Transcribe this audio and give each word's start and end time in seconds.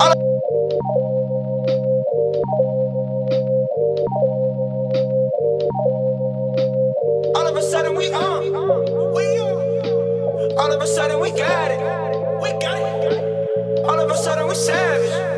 All 0.00 0.12
of 7.48 7.56
a 7.56 7.62
sudden 7.62 7.96
we. 7.96 8.12
Uh, 8.12 8.40
we. 9.14 9.38
Uh, 9.38 10.60
all 10.60 10.72
of 10.72 10.82
a 10.82 10.86
sudden 10.86 11.20
we 11.20 11.30
got 11.32 11.70
it. 11.72 11.80
We 12.42 12.50
got 12.60 12.78
it. 13.12 13.84
All 13.84 14.00
of 14.00 14.10
a 14.10 14.16
sudden 14.16 14.48
we 14.48 14.54
savage. 14.56 15.29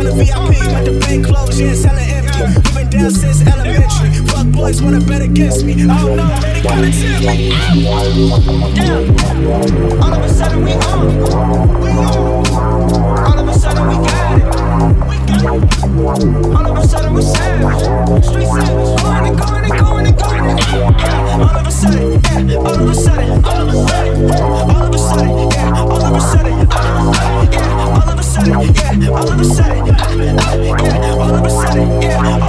front 0.00 0.16
VIP. 0.16 0.58
Got 0.70 0.84
the 0.84 0.98
bank 1.00 1.26
closed, 1.26 1.58
yeah, 1.58 1.72
it's 1.72 1.84
hella 1.84 2.00
empty. 2.00 2.42
We've 2.44 2.74
been 2.74 2.90
down 2.90 3.10
since 3.10 3.46
elementary. 3.46 4.10
Fuck 4.26 4.46
boys 4.48 4.82
wanna 4.82 5.00
bet 5.00 5.22
against 5.22 5.64
me. 5.64 5.72
I 5.74 5.76
don't 5.76 6.16
know, 6.16 6.28
they 6.40 6.60
kinda 6.60 6.90
tell 6.90 7.20
me. 7.20 7.50
Damn. 8.74 9.16
All 10.02 10.12
of 10.12 10.24
a 10.24 10.28
sudden 10.28 10.64
we 10.64 10.72
on. 10.72 11.06
We 11.80 11.90
on. 11.90 12.46
All 13.26 13.38
of 13.38 13.48
a 13.48 13.54
sudden 13.58 13.88
we 13.88 13.94
got 14.06 14.38
it. 14.38 14.44
We 15.08 15.16
got 15.26 15.44
it. 15.44 15.64
All 16.56 16.66
of 16.66 16.78
a 16.78 16.88
sudden 16.88 17.14
we 17.14 17.22
savage. 17.22 18.24
Street 18.24 18.46
savage. 18.46 19.00
Going 19.02 19.26
and 19.26 19.38
going 19.38 19.64
and 19.64 19.78
going 19.78 20.06
and 20.06 20.18
going. 20.18 20.44
Yeah. 20.70 20.90
All 21.40 21.56
of 21.56 21.66
a 21.66 21.70
sudden, 21.70 22.48
yeah. 22.48 22.56
All 22.56 22.74
of 22.74 22.88
a 22.88 22.94
sudden, 22.94 23.44
all 23.44 23.68
of 23.68 23.68
a 23.68 23.74
sudden, 23.74 24.30
all 24.30 24.82
of 24.82 24.94
a 24.94 24.98
sudden, 24.98 25.38
yeah. 25.50 25.80
All 25.80 25.92
of 25.92 26.14
a 26.14 26.20
sudden, 26.20 26.54
all 26.54 26.70
of 26.70 27.08
a 27.08 27.14
sudden 27.14 27.29
yeah, 28.50 29.10
all 29.10 29.30
of 29.30 29.38
a 29.38 29.44
sudden, 29.44 29.86
yeah, 29.86 29.94
all 29.94 30.18
of 30.18 30.26
a 30.26 30.34
sudden, 30.34 30.66
yeah, 30.82 31.14
all 31.14 31.34
of 31.34 31.44
a 31.44 31.50
sudden, 31.50 32.02
yeah. 32.02 32.40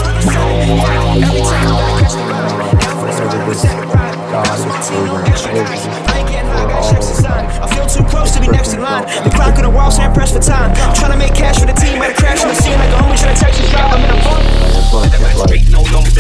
Every 1.21 1.41
time 1.45 1.77
I 1.77 2.02
catch 2.02 2.13
the 2.17 2.23
ride, 2.25 2.81
down 2.81 2.97
for 2.97 3.06
this 3.06 3.19
ride, 3.22 3.45
the 3.45 3.53
second 3.53 3.89
ride. 3.94 4.17
That's 4.31 4.66
my 4.66 4.81
team 4.81 5.09
on 5.09 5.22
extra 5.28 5.53
nights. 5.53 5.85
I 5.85 6.19
ain't 6.19 6.29
getting 6.29 6.50
high, 6.50 6.66
got 6.66 6.89
checks 6.89 7.07
to 7.07 7.16
sign. 7.22 7.45
I 7.45 7.67
feel 7.75 7.85
too 7.85 8.03
close 8.09 8.31
to 8.31 8.41
be 8.41 8.47
next 8.47 8.73
in 8.73 8.81
line. 8.81 9.06
The 9.23 9.29
clock 9.29 9.56
on 9.57 9.63
the 9.63 9.69
wall, 9.69 9.91
stand 9.91 10.16
pressed 10.16 10.34
for 10.34 10.41
time. 10.41 10.72
I'm 10.72 10.95
trying 10.95 11.12
to 11.12 11.17
make 11.17 11.35
cash 11.35 11.59
for 11.59 11.67
the 11.67 11.73
team, 11.73 12.00
but 12.00 12.09
I 12.09 12.13
crash 12.13 12.41
on 12.41 12.50
the 12.50 12.56
scene 12.56 12.79
like 12.79 12.89
a 12.89 12.97
homie 12.97 13.19
trying 13.19 13.35
to 13.35 13.41
text 13.41 13.59
his 13.59 13.69
drive. 13.69 13.94
I'm 13.94 14.03
in 14.03 14.09
a 14.09 14.22
funk. 14.25 14.41
Living 15.06 15.22
my 15.22 15.45
street, 15.45 15.69
no 15.69 15.83
longer. 15.94 16.12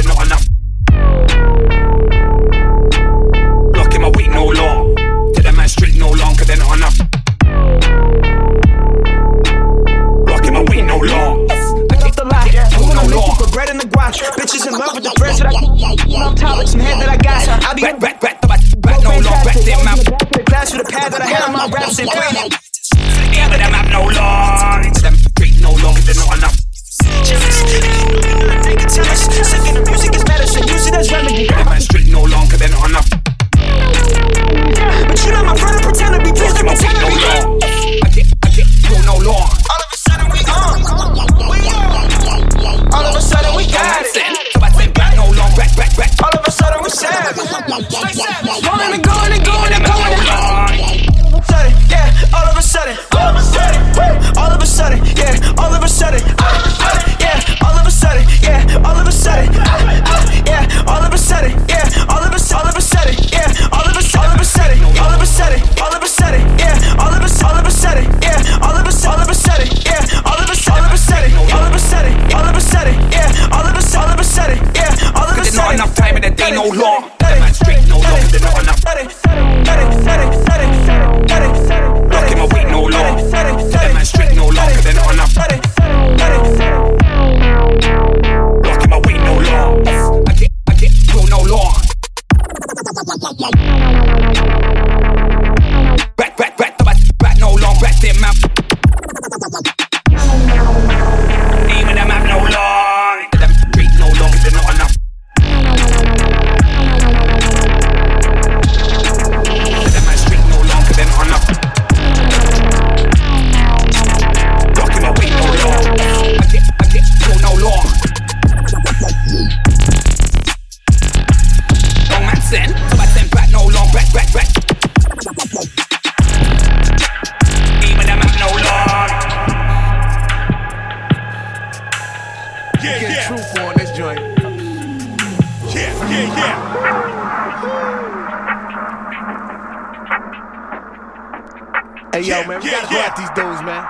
Hey, 142.21 142.27
yo, 142.27 142.45
man, 142.45 142.61
we 142.61 142.69
gotta 142.69 142.85
go 142.93 143.01
at 143.01 143.15
these 143.17 143.33
dudes, 143.33 143.63
man. 143.65 143.81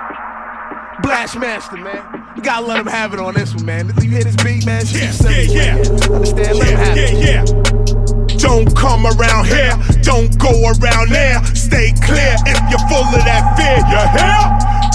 Blast 1.02 1.38
Master, 1.38 1.76
man. 1.76 2.00
We 2.34 2.40
gotta 2.40 2.64
let 2.64 2.80
him 2.80 2.86
have 2.86 3.12
it 3.12 3.20
on 3.20 3.34
this 3.34 3.54
one, 3.54 3.66
man. 3.66 3.92
You 4.00 4.08
hear 4.08 4.24
this 4.24 4.36
beat, 4.36 4.64
man? 4.64 4.86
Yeah, 4.88 5.12
yeah, 5.20 5.76
yeah. 5.76 5.76
Understand? 6.08 6.56
Let 6.56 6.68
him 6.68 6.78
have 6.78 6.96
yeah, 6.96 7.12
it. 7.12 7.20
Yeah, 7.20 7.44
yeah. 7.44 8.38
Don't 8.38 8.74
come 8.74 9.04
around 9.04 9.48
here, 9.48 9.76
don't 10.00 10.32
go 10.38 10.48
around 10.48 11.10
there. 11.12 11.44
Stay 11.52 11.92
clear 12.00 12.32
if 12.48 12.56
you're 12.72 12.80
full 12.88 13.04
of 13.04 13.20
that 13.28 13.52
fear, 13.52 13.84
you 13.84 14.00
hear? 14.16 14.40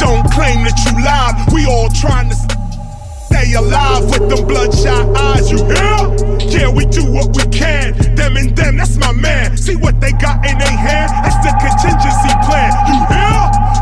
Don't 0.01 0.25
claim 0.33 0.65
that 0.65 0.73
you 0.89 0.97
lied, 1.05 1.37
we 1.53 1.69
all 1.69 1.89
trying 1.93 2.31
to 2.31 2.56
stay 3.47 3.55
alive 3.55 4.03
with 4.05 4.29
them 4.29 4.47
bloodshot 4.47 5.17
eyes. 5.17 5.51
You 5.51 5.57
hear? 5.65 5.99
Yeah, 6.47 6.69
we 6.69 6.85
do 6.85 7.05
what 7.11 7.35
we 7.35 7.43
can. 7.51 7.93
Them 8.15 8.37
and 8.37 8.55
them, 8.55 8.77
that's 8.77 8.97
my 8.97 9.11
man. 9.11 9.57
See 9.57 9.75
what 9.75 9.99
they 9.99 10.11
got 10.13 10.45
in 10.45 10.57
their 10.57 10.77
hand? 10.77 11.11
That's 11.23 11.37
the 11.45 11.53
contingency 11.59 12.33
plan. 12.45 12.71
You 12.87 12.97
hear? 13.07 13.39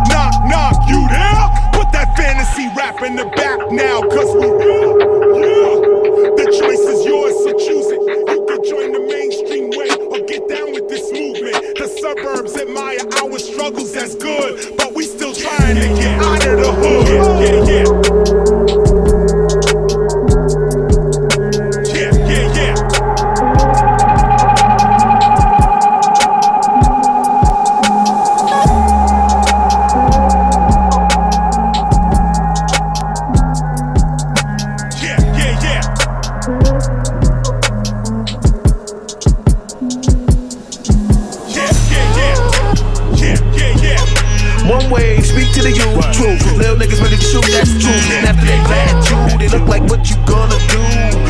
Knock, 0.09 0.33
knock, 0.49 0.75
you 0.89 0.99
there? 1.09 1.45
Put 1.73 1.91
that 1.93 2.13
fantasy 2.17 2.67
rap 2.75 3.01
in 3.03 3.15
the 3.15 3.25
back 3.35 3.71
now, 3.71 4.01
cause 4.01 4.33
we 4.35 4.47
here. 4.63 4.93
Yeah. 5.35 5.95
The 6.35 6.45
choice 6.59 6.85
is 6.93 7.05
yours, 7.05 7.35
so 7.43 7.51
choose 7.57 7.89
it. 7.91 8.01
You 8.29 8.45
can 8.47 8.63
join 8.63 8.91
the 8.91 9.01
mainstream 9.07 9.69
way 9.71 9.89
or 10.11 10.25
get 10.25 10.47
down 10.47 10.73
with 10.73 10.87
this 10.89 11.11
movement. 11.11 11.77
The 11.77 11.87
suburbs 11.87 12.55
admire 12.55 12.99
our 13.21 13.39
struggles, 13.39 13.93
that's 13.93 14.15
good. 14.15 14.77
But 14.77 14.93
we 14.93 15.05
still 15.05 15.33
trying 15.33 15.75
to 15.75 15.87
get 15.99 16.21
out 16.21 16.45
of 16.45 16.59
the 16.59 16.71
hood. 16.71 17.07
Yeah, 17.07 17.69
yeah, 17.69 18.23
yeah. 18.23 18.24
And 47.85 48.25
after 48.25 48.45
they 48.45 48.57
you, 49.05 49.37
they 49.37 49.49
look 49.53 49.67
like 49.69 49.83
what 49.85 50.09
you 50.09 50.17
gonna 50.25 50.57
do. 50.73 50.81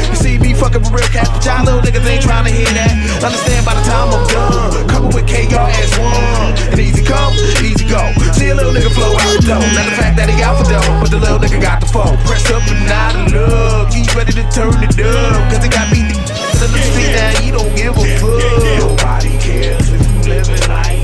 You 0.08 0.16
see 0.16 0.38
me 0.40 0.54
fucking 0.54 0.84
for 0.84 0.96
real 0.96 1.08
cats, 1.12 1.28
but 1.30 1.44
y'all 1.44 1.66
little 1.66 1.82
niggas 1.84 2.06
ain't 2.08 2.24
trying 2.24 2.46
to 2.46 2.52
hear 2.52 2.72
that. 2.80 2.96
Understand 3.20 3.66
by 3.66 3.76
the 3.76 3.84
time 3.84 4.08
I'm 4.16 4.24
done, 4.32 4.88
couple 4.88 5.12
with 5.12 5.28
KRS-One. 5.28 6.56
And 6.72 6.80
easy 6.80 7.04
come, 7.04 7.36
easy 7.60 7.84
go. 7.84 8.00
See 8.32 8.50
a 8.50 8.56
little 8.56 8.72
nigga 8.72 8.92
flow 8.96 9.20
out 9.20 9.28
the 9.36 9.44
door. 9.44 9.60
Not 9.76 9.84
the 9.84 9.96
fact 10.00 10.16
that 10.16 10.30
he 10.32 10.40
out 10.44 10.64
dough, 10.64 11.00
but 11.04 11.12
the 11.12 11.20
little 11.20 11.40
nigga 11.40 11.62
got 11.62 11.82
the 11.84 11.88
phone. 11.92 12.16
Press 12.24 12.48
up 12.52 12.64
and 12.72 12.88
out 12.88 13.16
of 13.16 13.34
love. 13.36 13.94
He's 13.94 14.08
ready 14.16 14.32
to 14.32 14.46
turn 14.56 14.80
it 14.80 14.96
up, 14.96 15.52
cause 15.52 15.64
he 15.64 15.70
got 15.70 15.92
beat 15.92 16.08
the 16.08 16.26
see 16.96 17.12
now, 17.12 17.42
he 17.42 17.52
don't 17.52 17.76
give 17.76 17.98
a 17.98 18.06
fuck. 18.18 18.40
Nobody 18.80 19.38
cares 19.40 19.92
if 19.92 20.02
you 20.08 20.32
living 20.32 20.70
life. 20.70 20.95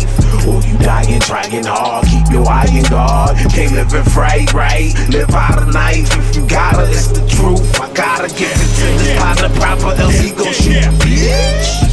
You 0.44 0.78
dying, 0.80 1.20
trying 1.20 1.66
hard, 1.66 2.06
keep 2.08 2.28
your 2.32 2.48
eye 2.48 2.66
in 2.74 2.84
guard. 2.86 3.38
Can't 3.52 3.74
live 3.74 3.94
in 3.94 4.04
right, 4.16 4.52
right? 4.54 4.92
Live 5.10 5.30
out 5.36 5.72
knife 5.72 6.10
if 6.18 6.36
you 6.36 6.48
gotta, 6.48 6.90
it's 6.90 7.08
the 7.08 7.26
truth. 7.28 7.80
I 7.80 7.94
gotta 7.94 8.28
get 8.28 8.52
it 8.52 8.72
to 8.76 9.04
this 9.04 9.20
partner 9.20 9.50
proper, 9.60 10.02
else 10.02 10.18
he 10.18 10.32
gon' 10.32 10.52
shoot, 10.54 10.84
bitch. 11.02 11.91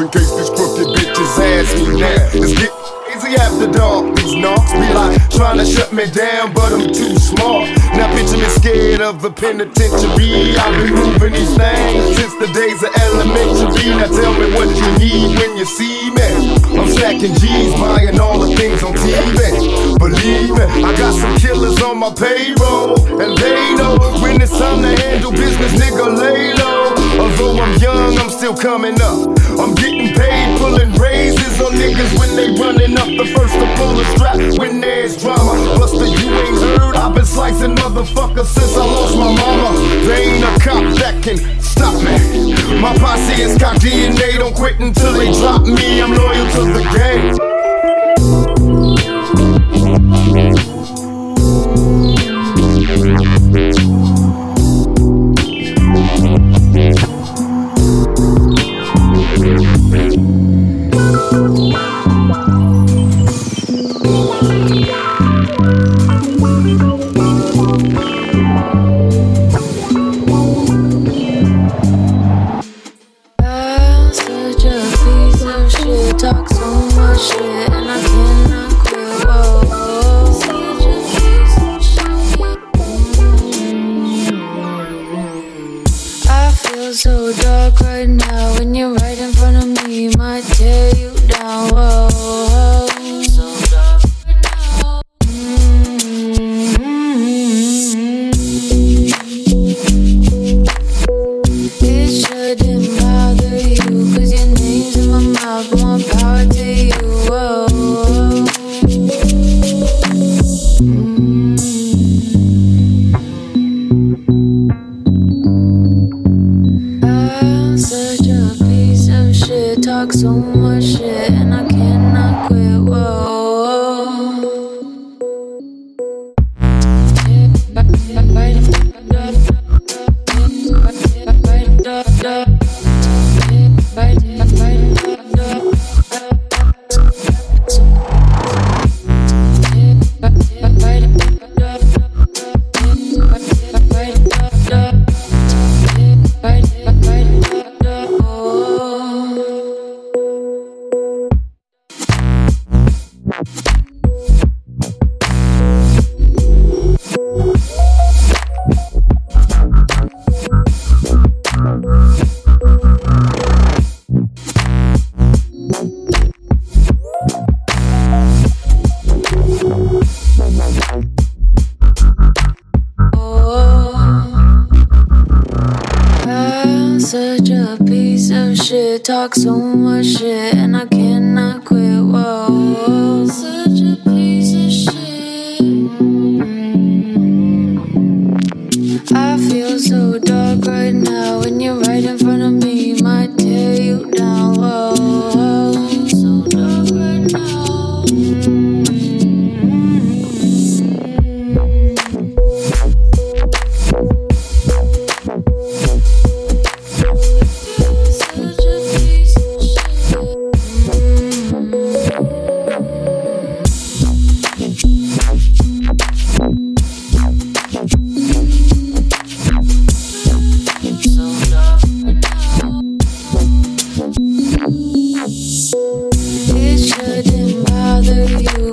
In 0.00 0.08
case 0.08 0.28
these 0.36 0.50
crooked 0.50 0.88
bitches 0.92 1.32
ask 1.40 1.72
me 1.88 2.00
now. 2.00 2.28
Let's 2.36 2.52
get 2.52 2.68
easy 3.16 3.32
after 3.40 3.70
dark. 3.70 4.14
These 4.16 4.34
knocks 4.36 4.72
be 4.72 4.92
like 4.92 5.16
trying 5.30 5.56
to 5.56 5.64
shut 5.64 5.92
me 5.92 6.04
down, 6.10 6.52
but 6.52 6.72
I'm 6.72 6.92
too 6.92 7.16
smart. 7.16 7.72
Now 7.96 8.12
picture 8.12 8.36
me 8.36 8.48
scared 8.60 9.00
of 9.00 9.22
the 9.22 9.30
penitentiary. 9.30 10.52
I've 10.52 10.76
been 10.84 10.92
moving 10.92 11.32
these 11.32 11.54
things 11.56 12.16
since 12.16 12.34
the 12.36 12.48
days 12.52 12.82
of 12.84 12.92
elementary. 12.92 13.96
Now 13.96 14.12
tell 14.12 14.34
me 14.36 14.52
what 14.52 14.68
you 14.68 14.88
need 15.00 15.38
when 15.38 15.56
you 15.56 15.64
see 15.64 16.10
me. 16.12 16.28
I'm 16.76 16.88
stacking 16.92 17.32
G's, 17.32 17.72
buying 17.80 18.20
all 18.20 18.40
the 18.40 18.54
things 18.54 18.82
on 18.82 18.92
TV. 19.00 19.96
Believe 19.96 20.50
me, 20.50 20.66
I 20.84 20.92
got 20.98 21.14
some 21.16 21.36
killers 21.40 21.80
on 21.80 21.96
my 21.96 22.12
payroll, 22.12 23.00
and 23.22 23.32
they 23.38 23.74
know 23.80 23.96
when 24.20 24.42
it's 24.42 24.52
time 24.52 24.82
to 24.82 24.92
handle 25.00 25.30
business, 25.32 25.72
nigga, 25.80 26.04
lay 26.18 26.52
low. 26.52 26.85
Although 27.18 27.60
I'm 27.62 27.78
young, 27.78 28.18
I'm 28.18 28.30
still 28.30 28.54
coming 28.54 29.00
up. 29.00 29.28
I'm 29.58 29.74
getting 29.74 30.14
paid, 30.14 30.58
pulling 30.58 30.92
raises 30.94 31.60
on 31.60 31.72
niggas 31.72 32.18
when 32.18 32.36
they 32.36 32.48
running 32.60 32.98
up. 32.98 33.08
The 33.08 33.26
first 33.34 33.54
to 33.54 33.66
pull 33.76 33.94
the 33.94 34.04
strap 34.14 34.36
when 34.58 34.80
there's 34.80 35.16
drama. 35.20 35.52
Buster, 35.78 36.06
you 36.06 36.28
ain't 36.28 36.58
heard. 36.78 36.96
I've 36.96 37.14
been 37.14 37.24
slicing 37.24 37.74
motherfuckers 37.76 38.46
since 38.46 38.76
I 38.76 38.84
lost 38.84 39.16
my 39.16 39.32
mama. 39.34 39.78
They 40.06 40.28
ain't 40.28 40.44
a 40.44 40.60
cop 40.60 40.84
that 41.00 41.22
can 41.22 41.38
stop 41.60 41.94
me. 42.02 42.52
My 42.80 42.96
posse 42.98 43.40
is 43.40 43.56
got 43.56 43.80
DNA, 43.80 44.38
don't 44.38 44.54
quit 44.54 44.78
until 44.80 45.12
they 45.12 45.32
drop 45.32 45.62
me. 45.62 46.02
I'm 46.02 46.12
loyal 46.12 46.46
to 46.50 46.60
the 46.72 46.82
game. 46.92 47.55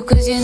cause 0.06 0.28
you 0.28 0.43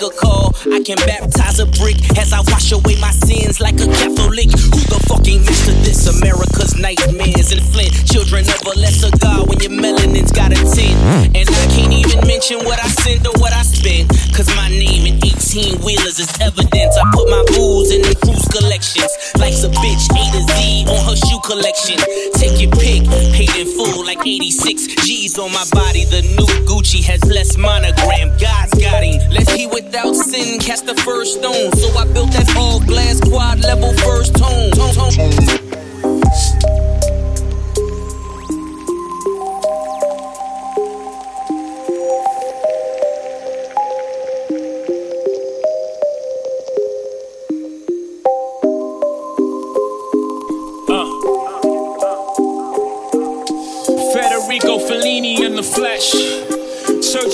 Make 0.00 0.12
a 0.12 0.16
call, 0.16 0.54
I 0.72 0.80
can 0.80 0.96
baptize 1.04 1.60
a 1.60 1.66
brick 1.76 2.00
as 2.16 2.32
I 2.32 2.40
wash 2.48 2.72
away 2.72 2.96
my 3.00 3.10
sins 3.10 3.60
like 3.60 3.74
a 3.74 3.84
Catholic. 3.84 4.48
Who 4.48 4.80
the 4.88 4.96
fucking 5.04 5.44
to 5.44 5.72
this? 5.84 6.08
America's 6.08 6.72
nightmares 6.80 7.52
and 7.52 7.60
Flint. 7.60 7.92
Children 8.08 8.48
of 8.48 8.64
a 8.64 8.80
lesser 8.80 9.12
God 9.20 9.48
when 9.48 9.60
your 9.60 9.76
melanin's 9.76 10.32
got 10.32 10.56
a 10.56 10.60
tint. 10.72 10.96
And 11.36 11.44
I 11.44 11.64
can't 11.68 11.92
even 11.92 12.24
mention 12.24 12.64
what 12.64 12.80
I 12.80 12.88
sent 12.88 13.28
or 13.28 13.36
what 13.44 13.52
I 13.52 13.60
spent. 13.60 14.08
Cause 14.32 14.48
my 14.56 14.72
name 14.72 15.04
in 15.04 15.20
18 15.20 15.84
wheelers 15.84 16.16
is 16.16 16.32
evidence. 16.40 16.96
I 16.96 17.04
put 17.12 17.28
my 17.28 17.44
booze 17.52 17.92
in 17.92 18.00
the 18.00 18.16
cruise 18.24 18.48
collections. 18.48 19.12
Life's 19.36 19.68
a 19.68 19.70
bitch, 19.84 20.08
A 20.16 20.22
to 20.32 20.42
Z 20.48 20.88
on 20.88 21.00
her 21.12 21.18
shoe 21.28 21.44
collection. 21.44 22.00
Take 22.40 22.56
your 22.56 22.72
pick, 22.72 23.04
paid 23.36 23.52
in 23.52 23.68
full 23.76 24.00
like 24.08 24.24
86 24.24 25.04
G's 25.04 25.36
on 25.36 25.52
my 25.52 25.68
body. 25.76 26.08
The 26.08 26.24
new 26.40 26.48
Gucci 26.64 27.04
has 27.04 27.20
less 27.28 27.60
monogram. 27.60 28.32
God's 28.40 28.72
got 28.80 29.04
him. 29.04 29.20
Let's 29.28 29.52
he 29.52 29.68
without 29.90 30.14
sin 30.14 30.60
cast 30.60 30.86
the 30.86 30.94
first 30.94 31.38
stone. 31.38 31.72
So 31.72 31.88
I 31.98 32.04
built 32.12 32.30
that 32.32 32.54
all 32.56 32.78
glass 32.80 33.20
quad 33.20 33.58
level 33.60 33.92
first 33.94 34.36
tone. 34.36 34.70
tone, 34.70 34.94
tone. 34.94 35.69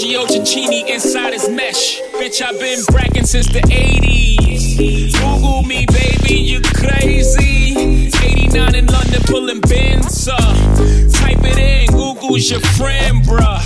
Sergio 0.07 0.25
Cicchini 0.25 0.89
inside 0.89 1.33
his 1.33 1.49
mesh. 1.49 2.01
Bitch, 2.13 2.41
I've 2.41 2.61
been 2.61 2.79
bracking 2.93 3.27
since 3.27 3.49
the 3.49 3.59
80s. 3.59 5.19
Google 5.19 5.65
me, 5.65 5.85
baby, 5.87 6.39
you 6.39 6.61
crazy. 6.63 8.07
89 8.23 8.75
in 8.77 8.87
London, 8.87 9.23
pulling 9.25 9.61
bins 9.63 10.29
up. 10.29 10.39
Type 11.13 11.43
it 11.43 11.59
in, 11.59 11.91
Google's 11.91 12.49
your 12.49 12.61
friend, 12.79 13.25
bruh. 13.25 13.61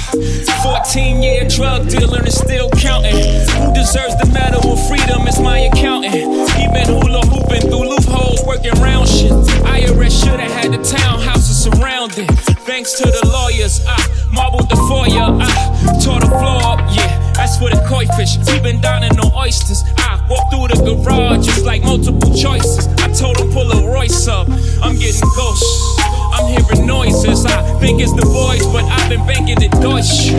14 0.62 1.22
year 1.22 1.46
drug 1.46 1.90
dealer 1.90 2.20
and 2.20 2.33
still 2.33 2.70
counting. 2.70 3.16
Who 3.61 3.74
deserves 3.74 4.16
the 4.16 4.31
medal 4.33 4.72
of 4.72 4.88
freedom? 4.88 5.29
It's 5.29 5.40
my 5.40 5.59
accountant. 5.59 6.14
He 6.14 6.66
been 6.72 6.88
hula 6.88 7.20
hooping 7.26 7.68
through 7.68 7.87
loopholes, 7.87 8.42
working 8.46 8.72
round 8.81 9.09
shit. 9.09 9.33
IRS 9.68 10.24
should 10.24 10.40
have 10.40 10.53
had 10.53 10.72
the 10.72 10.79
townhouses 10.79 11.68
surrounded. 11.68 12.49
Thanks 12.70 12.92
to 13.02 13.04
the 13.04 13.26
lawyers, 13.26 13.83
I 13.83 13.98
marbled 14.30 14.70
the 14.70 14.78
foyer, 14.87 15.26
I 15.42 15.50
tore 15.98 16.22
the 16.22 16.30
floor 16.30 16.62
up, 16.62 16.78
yeah. 16.94 17.11
That's 17.35 17.59
for 17.59 17.66
the 17.66 17.83
koi 17.90 18.06
fish. 18.14 18.38
We 18.46 18.62
been 18.62 18.80
dining 18.80 19.18
on 19.18 19.35
oysters. 19.35 19.83
I 19.98 20.22
walk 20.30 20.54
through 20.54 20.70
the 20.70 20.78
garage, 20.78 21.50
it's 21.50 21.66
like 21.66 21.83
multiple 21.83 22.30
choices. 22.30 22.87
I 23.02 23.11
told 23.11 23.42
him 23.42 23.50
pull 23.50 23.66
a 23.74 23.90
Royce 23.90 24.28
up. 24.30 24.46
I'm 24.87 24.94
getting 24.94 25.26
ghosts. 25.35 25.98
I'm 26.30 26.46
hearing 26.46 26.87
noises. 26.87 27.42
I 27.44 27.59
think 27.83 27.98
it's 27.98 28.14
the 28.14 28.22
boys, 28.22 28.62
but 28.70 28.87
I've 28.87 29.11
been 29.11 29.26
banking 29.26 29.59
it 29.59 29.74
Deutsch. 29.83 30.30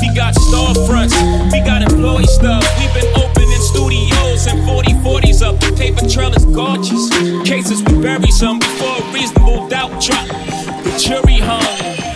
We 0.00 0.08
got 0.16 0.32
storefronts, 0.40 1.12
we 1.52 1.60
got 1.68 1.84
employee 1.84 2.24
stuff. 2.32 2.64
We've 2.80 2.96
been 2.96 3.12
opening 3.12 3.60
studios 3.60 4.48
and 4.48 4.64
40 4.64 5.04
40s 5.04 5.44
up. 5.44 5.60
The 5.60 5.76
paper 5.76 6.08
trail 6.08 6.32
is 6.32 6.48
gorgeous. 6.48 7.12
Cases 7.44 7.84
we 7.84 8.00
bury 8.00 8.32
some 8.32 8.56
before 8.58 9.04
a 9.04 9.12
reasonable 9.12 9.68
doubt 9.68 10.00
drop. 10.00 10.63
Jury 10.96 11.40
hung. 11.40 12.13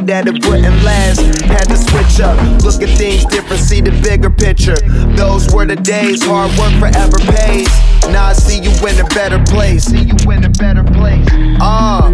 Me 0.00 0.06
that 0.06 0.26
it 0.26 0.46
wouldn't 0.46 0.82
last. 0.82 1.20
Had 1.42 1.64
to 1.68 1.76
switch 1.76 2.20
up, 2.20 2.36
look 2.62 2.82
at 2.82 2.96
things 2.96 3.24
different, 3.26 3.60
see 3.60 3.80
the 3.80 3.90
bigger 4.02 4.30
picture. 4.30 4.76
Those 5.16 5.52
were 5.52 5.66
the 5.66 5.76
days, 5.76 6.24
hard 6.24 6.50
work 6.58 6.72
forever 6.78 7.18
pays. 7.36 7.68
Now 8.12 8.26
I 8.26 8.32
see 8.32 8.60
you 8.60 8.70
in 8.86 8.98
a 8.98 9.08
better 9.14 9.42
place. 9.44 9.84
See 9.84 10.04
you 10.04 10.30
in 10.30 10.44
a 10.44 10.50
better 10.50 10.84
place. 10.84 11.26
Ah. 11.60 12.10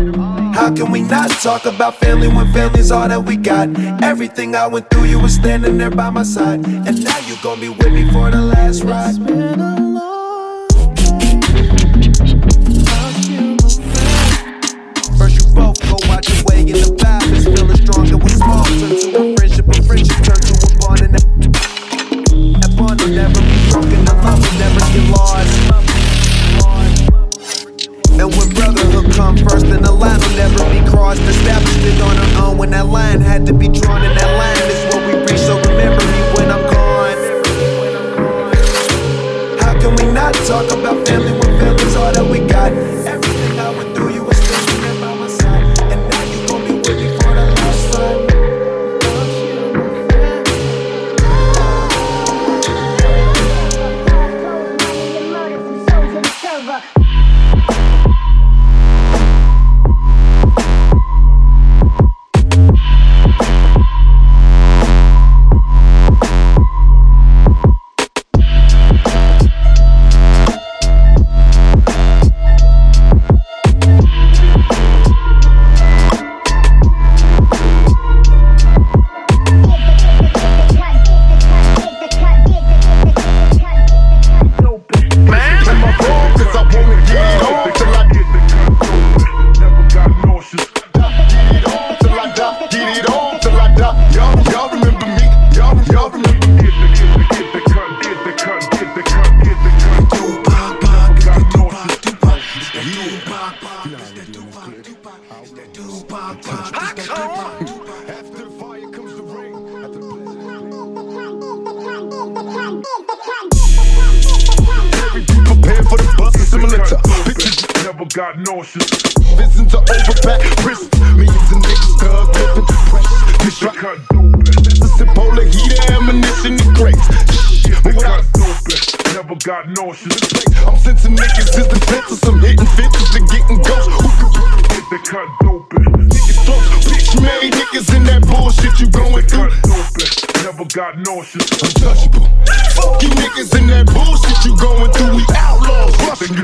How 0.55 0.73
can 0.73 0.93
we 0.93 1.03
not 1.03 1.31
talk 1.31 1.67
about 1.67 1.97
family 1.97 2.29
when 2.29 2.53
family's 2.53 2.91
all 2.91 3.09
that 3.09 3.25
we 3.25 3.37
got? 3.37 3.69
Everything 4.03 4.55
I 4.55 4.67
went 4.69 4.89
through, 4.91 5.05
you 5.05 5.21
were 5.21 5.29
standing 5.29 5.79
there 5.79 5.91
by 5.91 6.11
my 6.11 6.23
side. 6.23 6.65
And 6.67 7.05
now 7.05 7.19
you 7.27 7.37
gon' 7.43 7.61
be 7.61 7.69
with 7.69 7.93
me 7.93 8.11
for 8.13 8.31
the 8.31 8.41
last 8.41 8.85
ride. 8.85 9.84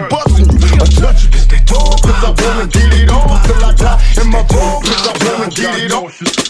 Busting 0.09 0.47
you, 0.47 0.47
busting 0.47 0.77
you. 0.77 0.83
Untouchable. 0.83 1.39
They 1.49 1.59
told 1.67 2.03
cause 2.03 2.25
I 2.25 2.31
wanna 2.31 2.67
get 2.69 2.95
it 2.95 3.11
on 3.11 3.43
till 3.45 3.65
I 3.65 3.73
die. 3.75 4.21
In 4.21 4.31
my 4.31 4.43
bone 4.45 4.83
cause 4.83 5.09
I 5.09 5.39
wanna 5.39 5.51
get 5.51 5.79
it 5.79 5.93
on. 5.93 6.50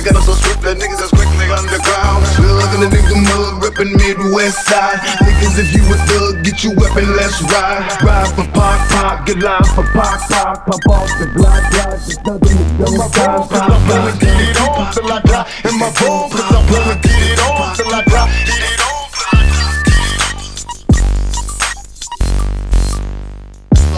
We 0.00 0.04
get 0.08 0.16
back 0.16 0.24
so 0.24 0.32
swift 0.32 0.64
that 0.64 0.80
niggas 0.80 0.96
is 0.96 1.12
quickly 1.12 1.44
underground. 1.52 2.24
Still 2.32 2.56
in 2.56 2.80
the 2.80 2.88
nigga 2.88 3.20
mud, 3.20 3.60
ripping 3.60 3.92
Midwest 4.00 4.64
side. 4.64 4.96
Niggas, 5.20 5.60
if 5.60 5.76
you 5.76 5.84
a 5.92 5.96
thug, 6.08 6.40
get 6.40 6.64
your 6.64 6.72
weapon, 6.72 7.04
let's 7.20 7.36
ride. 7.52 7.84
Ride 8.00 8.32
for 8.32 8.48
pop, 8.56 8.80
pop, 8.96 9.28
get 9.28 9.44
live 9.44 9.68
for 9.76 9.84
pop, 9.92 10.16
pop, 10.24 10.64
pop 10.64 10.80
off 10.88 11.04
the 11.20 11.28
block, 11.36 11.60
block, 11.68 12.00
the 12.00 12.16
thug 12.16 12.40
in 12.48 12.56
the 12.56 12.64
dumb 12.80 12.96
time, 13.12 13.44
Cause 13.44 13.60
I'm 13.60 13.76
gonna 13.84 14.16
get 14.16 14.40
it 14.40 14.56
on 14.56 14.88
till 14.88 15.04
I 15.04 15.20
die. 15.20 15.44
In 15.68 15.76
my 15.76 15.92
bone, 16.00 16.32
cause 16.32 16.48
I'm 16.48 16.64
gonna 16.64 16.96
get 17.04 17.20
it 17.20 17.36
on 17.44 17.76
till 17.76 17.92
I 17.92 18.00
die. 18.00 18.32
Get 18.48 18.56
it 18.56 18.80
on. 18.80 19.04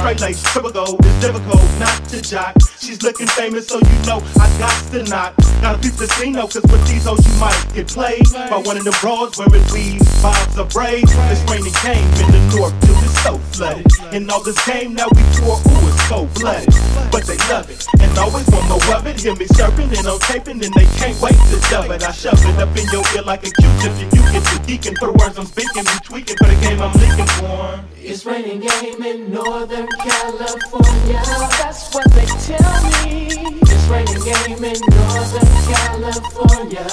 Straight 0.03 0.19
lace, 0.19 0.43
triple 0.51 0.75
gold, 0.75 0.99
it's 0.99 1.21
difficult 1.23 1.63
not 1.79 1.95
to 2.11 2.19
jock. 2.19 2.59
She's 2.83 3.01
looking 3.07 3.29
famous, 3.29 3.69
so 3.69 3.79
you 3.79 3.99
know 4.03 4.19
I 4.35 4.51
got 4.59 4.75
to 4.91 5.07
knock. 5.07 5.42
Gotta 5.63 5.79
peep 5.79 5.95
the 5.95 6.09
scene 6.19 6.33
though, 6.33 6.49
cause 6.49 6.67
with 6.67 6.83
these 6.91 7.05
hoes 7.05 7.23
you 7.23 7.39
might 7.39 7.55
get 7.73 7.87
played 7.87 8.27
by 8.51 8.59
one 8.67 8.77
of 8.77 8.83
them 8.83 8.95
broads 9.01 9.39
wearing 9.39 9.63
weaves, 9.71 10.03
vibes 10.19 10.59
of 10.59 10.69
braids. 10.75 11.15
It's 11.31 11.39
raining 11.47 11.73
came 11.79 12.03
in 12.19 12.35
the 12.35 12.43
north, 12.51 12.75
dude, 12.83 12.99
it's 12.99 13.23
so 13.23 13.39
flooded. 13.55 13.87
And 14.11 14.29
all 14.29 14.43
this 14.43 14.59
game 14.67 14.95
now 14.95 15.07
we 15.15 15.23
pour, 15.39 15.63
ooh, 15.63 15.92
it's 16.13 16.35
so 16.35 16.41
blooded. 16.41 16.69
But 17.11 17.25
they 17.25 17.37
love 17.49 17.69
it, 17.71 17.87
and 18.01 18.19
always 18.19 18.47
want 18.49 18.69
more 18.69 18.97
of 18.97 19.07
it. 19.07 19.21
Hear 19.21 19.35
me 19.37 19.47
surfing 19.47 19.93
and 19.97 20.07
I'm 20.07 20.19
taping, 20.21 20.65
and 20.65 20.73
they 20.75 20.87
can't 20.97 21.19
wait 21.21 21.37
to 21.51 21.61
dub 21.69 21.91
it. 21.91 22.03
I 22.03 22.13
shove 22.13 22.41
it 22.45 22.59
up 22.59 22.77
in 22.77 22.89
your 22.91 23.05
ear 23.15 23.23
like 23.23 23.47
a 23.47 23.51
Q-tip, 23.51 23.93
and 23.93 24.13
you 24.13 24.23
get 24.33 24.43
to 24.45 24.57
geeking 24.65 24.97
for 24.99 25.13
the 25.13 25.17
words 25.19 25.39
I'm 25.39 25.47
speaking. 25.47 25.85
You 25.85 25.99
tweaking 26.05 26.37
for 26.37 26.49
the 26.49 26.57
game 26.61 26.81
I'm 26.81 26.93
leaking 26.97 27.27
for. 27.37 27.85
It's 27.97 28.25
raining 28.25 28.61
game 28.61 29.03
in 29.03 29.31
Northern 29.33 29.89
California. 30.01 31.23
That's 31.61 31.93
what 31.95 32.11
they 32.13 32.27
tell 32.49 32.81
me. 33.05 33.29
It's 33.69 33.87
raining 33.89 34.23
game 34.25 34.65
in 34.65 34.81
Northern 34.89 35.49
California. 35.69 36.87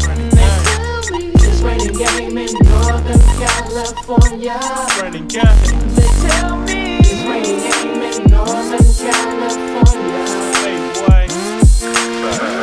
They 0.00 0.28
tell 0.32 1.02
me 1.12 1.32
it's 1.34 1.60
raining 1.60 1.92
game 1.92 2.38
in 2.38 2.52
Northern 2.64 3.20
California. 3.36 4.58
Raining 5.02 5.28
game, 5.28 5.94
They 5.94 6.08
tell 6.28 6.56
me 6.56 6.59
Hey, 7.40 7.56
name 7.56 8.02
in 8.02 8.30
Northern 8.30 8.84
California. 8.98 10.26
Hey, 10.60 10.76
boy. 10.92 11.26
Mm-hmm. 11.26 12.59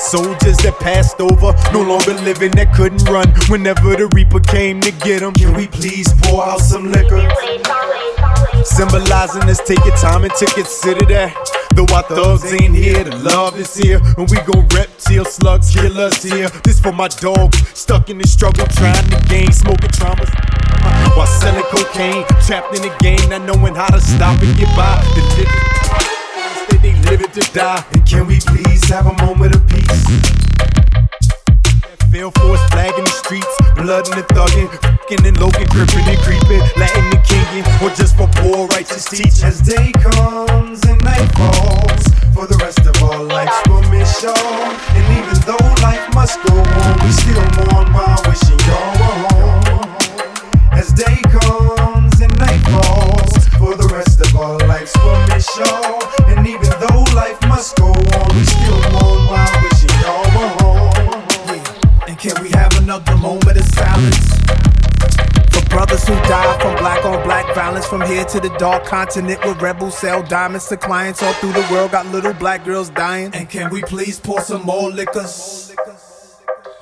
Soldiers 0.00 0.56
that 0.64 0.78
passed 0.80 1.20
over, 1.20 1.52
no 1.72 1.82
longer 1.82 2.14
living 2.24 2.50
that 2.52 2.72
couldn't 2.74 3.02
run 3.04 3.28
whenever 3.48 3.96
the 3.96 4.08
Reaper 4.14 4.40
came 4.40 4.80
to 4.80 4.90
get 5.04 5.20
them. 5.20 5.32
Can 5.34 5.54
we 5.54 5.66
please 5.68 6.08
pour 6.22 6.44
out 6.44 6.60
some 6.60 6.90
liquor? 6.90 7.20
Symbolizing 8.64 9.46
this, 9.46 9.60
take 9.64 9.84
your 9.84 9.96
time 9.96 10.24
and 10.24 10.34
to 10.34 10.46
consider 10.46 11.04
that. 11.06 11.32
Though 11.74 11.86
our 11.94 12.02
thugs 12.02 12.52
ain't 12.52 12.74
here, 12.74 13.04
the 13.04 13.16
love 13.16 13.58
is 13.58 13.74
here. 13.74 14.00
And 14.18 14.28
we 14.28 14.36
gon' 14.42 14.66
reptile 14.74 15.24
slugs, 15.24 15.70
kill 15.72 15.98
us 15.98 16.22
here. 16.22 16.48
This 16.64 16.80
for 16.80 16.92
my 16.92 17.08
dogs, 17.08 17.56
stuck 17.78 18.10
in 18.10 18.18
the 18.18 18.26
struggle, 18.26 18.66
trying 18.66 19.08
to 19.10 19.20
gain, 19.28 19.52
smoking 19.52 19.90
traumas. 19.90 20.28
Uh, 20.82 21.10
while 21.14 21.26
selling 21.26 21.62
cocaine, 21.70 22.24
trapped 22.46 22.74
in 22.74 22.82
the 22.82 22.94
game, 23.00 23.28
not 23.28 23.42
knowing 23.42 23.74
how 23.74 23.88
to 23.88 24.00
stop 24.00 24.40
and 24.42 24.56
get 24.56 24.68
by. 24.76 25.00
The 25.14 25.22
living, 26.72 26.80
they 26.82 27.10
live 27.10 27.20
it 27.22 27.32
to 27.34 27.52
die. 27.52 27.84
And 27.92 28.06
can 28.06 28.26
we 28.26 28.40
please 28.40 28.84
have 28.88 29.06
a 29.06 29.14
moment 29.24 29.54
of 29.54 29.69
fell 32.10 32.30
for 32.32 32.54
is 32.54 32.64
flag 32.70 32.92
in 32.98 33.04
the 33.04 33.10
streets, 33.10 33.54
blood 33.76 34.06
in 34.10 34.14
the 34.18 34.26
thuggin', 34.34 34.68
fucking 35.10 35.26
and 35.26 35.38
loking, 35.40 35.66
gripping 35.70 36.06
and 36.06 36.18
creeping, 36.26 36.62
Latin 36.76 37.06
the 37.10 37.20
kingin', 37.22 37.64
or 37.82 37.90
just 37.94 38.16
for 38.16 38.28
poor 38.42 38.66
righteous 38.68 39.04
teach. 39.06 39.42
As 39.42 39.60
day 39.60 39.92
comes 39.92 40.84
and 40.86 41.02
night 41.02 41.30
falls, 41.38 42.02
for 42.34 42.46
the 42.46 42.58
rest 42.60 42.80
of 42.86 42.94
our 43.02 43.22
lives 43.22 43.54
we'll 43.68 43.82
miss 43.90 44.22
y'all. 44.22 44.34
And 44.34 45.06
even 45.18 45.38
though 45.46 45.66
life 45.82 46.06
must 46.14 46.42
go 46.46 46.54
on, 46.58 46.94
we 47.04 47.10
still 47.12 47.46
mourn 47.56 47.92
while 47.92 48.22
wishing 48.26 48.58
y'all 48.66 48.92
were 48.98 49.16
home. 49.22 49.29
the 63.06 63.16
moment 63.16 63.56
of 63.58 63.64
silence. 63.66 64.28
For 65.52 65.64
brothers 65.68 66.06
who 66.06 66.14
died 66.28 66.60
from 66.60 66.76
black 66.76 67.04
on 67.04 67.22
black 67.24 67.54
violence, 67.54 67.86
from 67.86 68.02
here 68.02 68.24
to 68.24 68.40
the 68.40 68.50
dark 68.58 68.84
continent 68.84 69.44
where 69.44 69.54
rebels 69.54 69.98
sell 69.98 70.22
diamonds 70.22 70.66
to 70.68 70.76
clients 70.76 71.22
all 71.22 71.32
through 71.34 71.52
the 71.52 71.66
world, 71.70 71.92
got 71.92 72.06
little 72.06 72.34
black 72.34 72.64
girls 72.64 72.90
dying. 72.90 73.32
And 73.34 73.48
can 73.48 73.70
we 73.70 73.82
please 73.82 74.20
pour 74.20 74.40
some 74.40 74.62
more 74.62 74.90
liquors? 74.90 75.69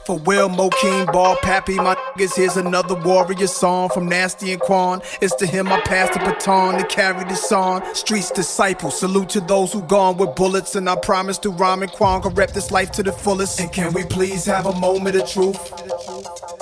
For 0.09 0.17
Will, 0.21 0.49
Mokeem, 0.49 1.13
Ball, 1.13 1.37
Pappy, 1.43 1.75
my 1.75 1.95
niggas, 1.95 2.35
here's 2.35 2.57
another 2.57 2.95
warrior 2.95 3.47
song 3.47 3.91
from 3.91 4.09
Nasty 4.09 4.53
and 4.53 4.61
Quan. 4.63 5.03
It's 5.21 5.35
to 5.35 5.45
him 5.45 5.69
I 5.69 5.83
pass 5.83 6.09
the 6.15 6.21
baton 6.21 6.79
to 6.79 6.87
carry 6.87 7.25
this 7.25 7.53
on. 7.53 7.95
Streets 7.95 8.31
disciple, 8.31 8.91
salute 8.91 9.29
to 9.29 9.41
those 9.41 9.71
who 9.71 9.83
gone 9.83 10.17
with 10.17 10.35
bullets, 10.35 10.77
and 10.77 10.89
I 10.89 10.97
promise 10.97 11.37
to 11.41 11.51
rhyme 11.51 11.83
and 11.83 11.93
Quan 11.93 12.23
can 12.23 12.33
rep 12.33 12.53
this 12.53 12.71
life 12.71 12.91
to 12.93 13.03
the 13.03 13.13
fullest. 13.13 13.61
And 13.61 13.71
can 13.71 13.93
we 13.93 14.03
please 14.03 14.47
have 14.47 14.65
a 14.65 14.73
moment 14.81 15.15
of 15.17 15.29
truth? 15.29 16.58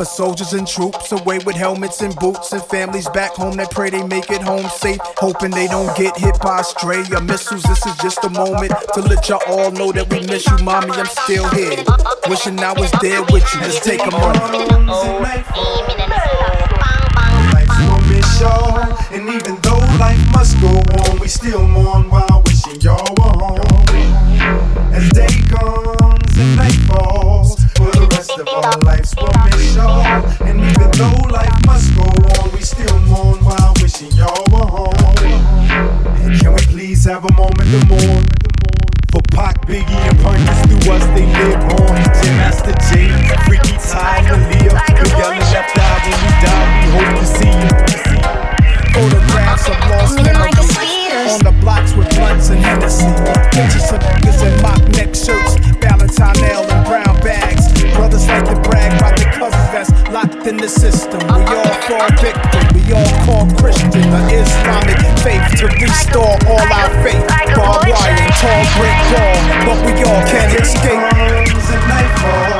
For 0.00 0.06
soldiers 0.06 0.54
and 0.54 0.66
troops 0.66 1.12
away 1.12 1.40
with 1.44 1.56
helmets 1.56 2.00
and 2.00 2.16
boots 2.16 2.52
and 2.52 2.62
families 2.62 3.06
back 3.10 3.32
home 3.32 3.58
that 3.58 3.70
pray 3.70 3.90
they 3.90 4.02
make 4.02 4.30
it 4.30 4.40
home 4.40 4.66
safe, 4.70 4.98
hoping 5.18 5.50
they 5.50 5.66
don't 5.66 5.94
get 5.94 6.16
hit 6.16 6.40
by 6.40 6.62
stray 6.62 7.04
or 7.14 7.20
missiles. 7.20 7.62
This 7.64 7.84
is 7.84 7.94
just 7.98 8.24
a 8.24 8.30
moment 8.30 8.72
to 8.94 9.02
let 9.02 9.28
y'all 9.28 9.42
all 9.46 9.70
know 9.72 9.92
that 9.92 10.10
we 10.10 10.20
miss 10.20 10.46
you, 10.46 10.56
mommy. 10.64 10.92
I'm 10.92 11.04
still 11.04 11.46
here, 11.50 11.84
wishing 12.30 12.58
I 12.60 12.72
was 12.80 12.90
there 13.02 13.20
with 13.24 13.44
you. 13.52 13.60
Let's 13.60 13.80
take 13.84 14.00
a 14.00 14.10
moment. 14.10 14.88
And 19.12 19.28
even 19.28 19.60
though 19.60 19.84
life 20.00 20.32
must 20.32 20.58
go 20.62 20.80
on, 21.04 21.18
we 21.20 21.28
still 21.28 21.68
mourn 21.68 22.08
while 22.08 22.42
wishing 22.46 22.80
y'all 22.80 23.04
were 23.18 23.36
home. 23.36 23.60
As 24.94 25.10
day 25.10 25.28
comes 25.50 25.59
home. 34.70 34.94
And 36.22 36.40
can 36.40 36.52
we 36.54 36.62
please 36.70 37.04
have 37.04 37.24
a 37.24 37.32
moment 37.34 37.68
to 37.72 37.80
mourn? 37.86 38.24
For 39.10 39.22
Pac, 39.34 39.66
Biggie, 39.66 40.02
and 40.06 40.18
Punkers 40.22 40.60
through 40.70 40.92
us, 40.92 41.04
they 41.18 41.26
live 41.26 41.64
on. 41.80 41.96
Jam 42.22 42.36
Master 42.38 42.74
Jay, 42.88 43.10
Freaky 43.46 43.76
Tah, 43.82 44.22
Malia. 44.22 44.70
The 44.70 45.06
yelling 45.18 45.46
left 45.50 45.78
eye 45.78 45.98
when 46.06 46.18
we 46.22 46.30
die, 46.38 46.68
we 46.78 46.88
hope 46.94 47.12
to 47.18 47.26
see 47.26 47.50
you. 47.50 47.72
Photographs 48.94 49.66
of 49.68 49.78
lost 49.90 50.16
memories 50.22 50.60
on 51.30 51.40
the 51.44 51.54
blocks 51.60 51.94
with 51.94 52.08
blunts 52.10 52.50
and 52.50 52.60
Hennessy. 52.60 53.10
Pictures 53.50 53.90
of 53.92 54.00
niggas 54.00 54.40
in 54.46 54.62
mock 54.62 54.82
neck 54.94 55.14
shirts, 55.14 55.54
Valentine 55.78 56.44
L 56.50 56.70
and 56.70 56.86
brown 56.86 57.16
bags. 57.20 57.66
Brothers 57.94 58.26
like 58.28 58.44
to 58.44 58.56
brag 58.68 58.99
in 60.50 60.56
the 60.56 60.68
system. 60.68 61.20
We 61.20 61.54
all 61.54 61.74
fall 61.86 62.10
victim, 62.18 62.62
we 62.74 62.82
all 62.92 63.14
call 63.24 63.46
Christian, 63.54 63.90
the 63.92 64.22
Islamic 64.42 64.98
faith 65.22 65.46
to 65.60 65.66
restore 65.78 66.34
all 66.50 66.66
our 66.74 66.90
faith. 67.04 67.24
Barbed 67.54 67.86
wire, 67.86 68.16
tall 68.42 68.62
brick 68.74 68.98
wall, 69.14 69.38
but 69.66 69.78
we 69.86 69.92
all 70.02 70.22
can't 70.26 70.52
escape. 70.58 71.06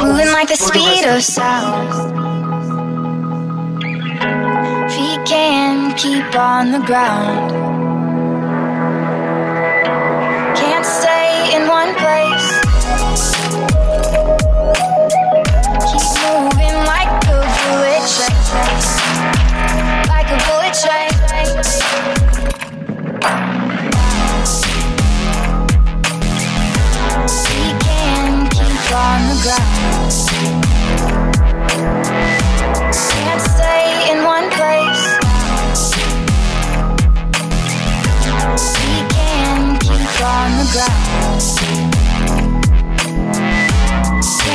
Moving 0.07 0.31
like 0.31 0.49
the 0.49 0.57
speed 0.57 1.05
of 1.05 1.21
sound. 1.21 1.91
Feet 4.93 5.21
can't 5.27 5.99
keep 5.99 6.33
on 6.37 6.71
the 6.71 6.83
ground. 6.87 7.51
Can't 10.57 10.87
stay 10.87 11.57
in 11.57 11.67
one 11.67 11.93
place. 11.97 13.80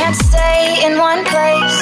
Can't 0.06 0.16
stay 0.18 0.86
in 0.86 1.00
one 1.00 1.26
place. 1.26 1.75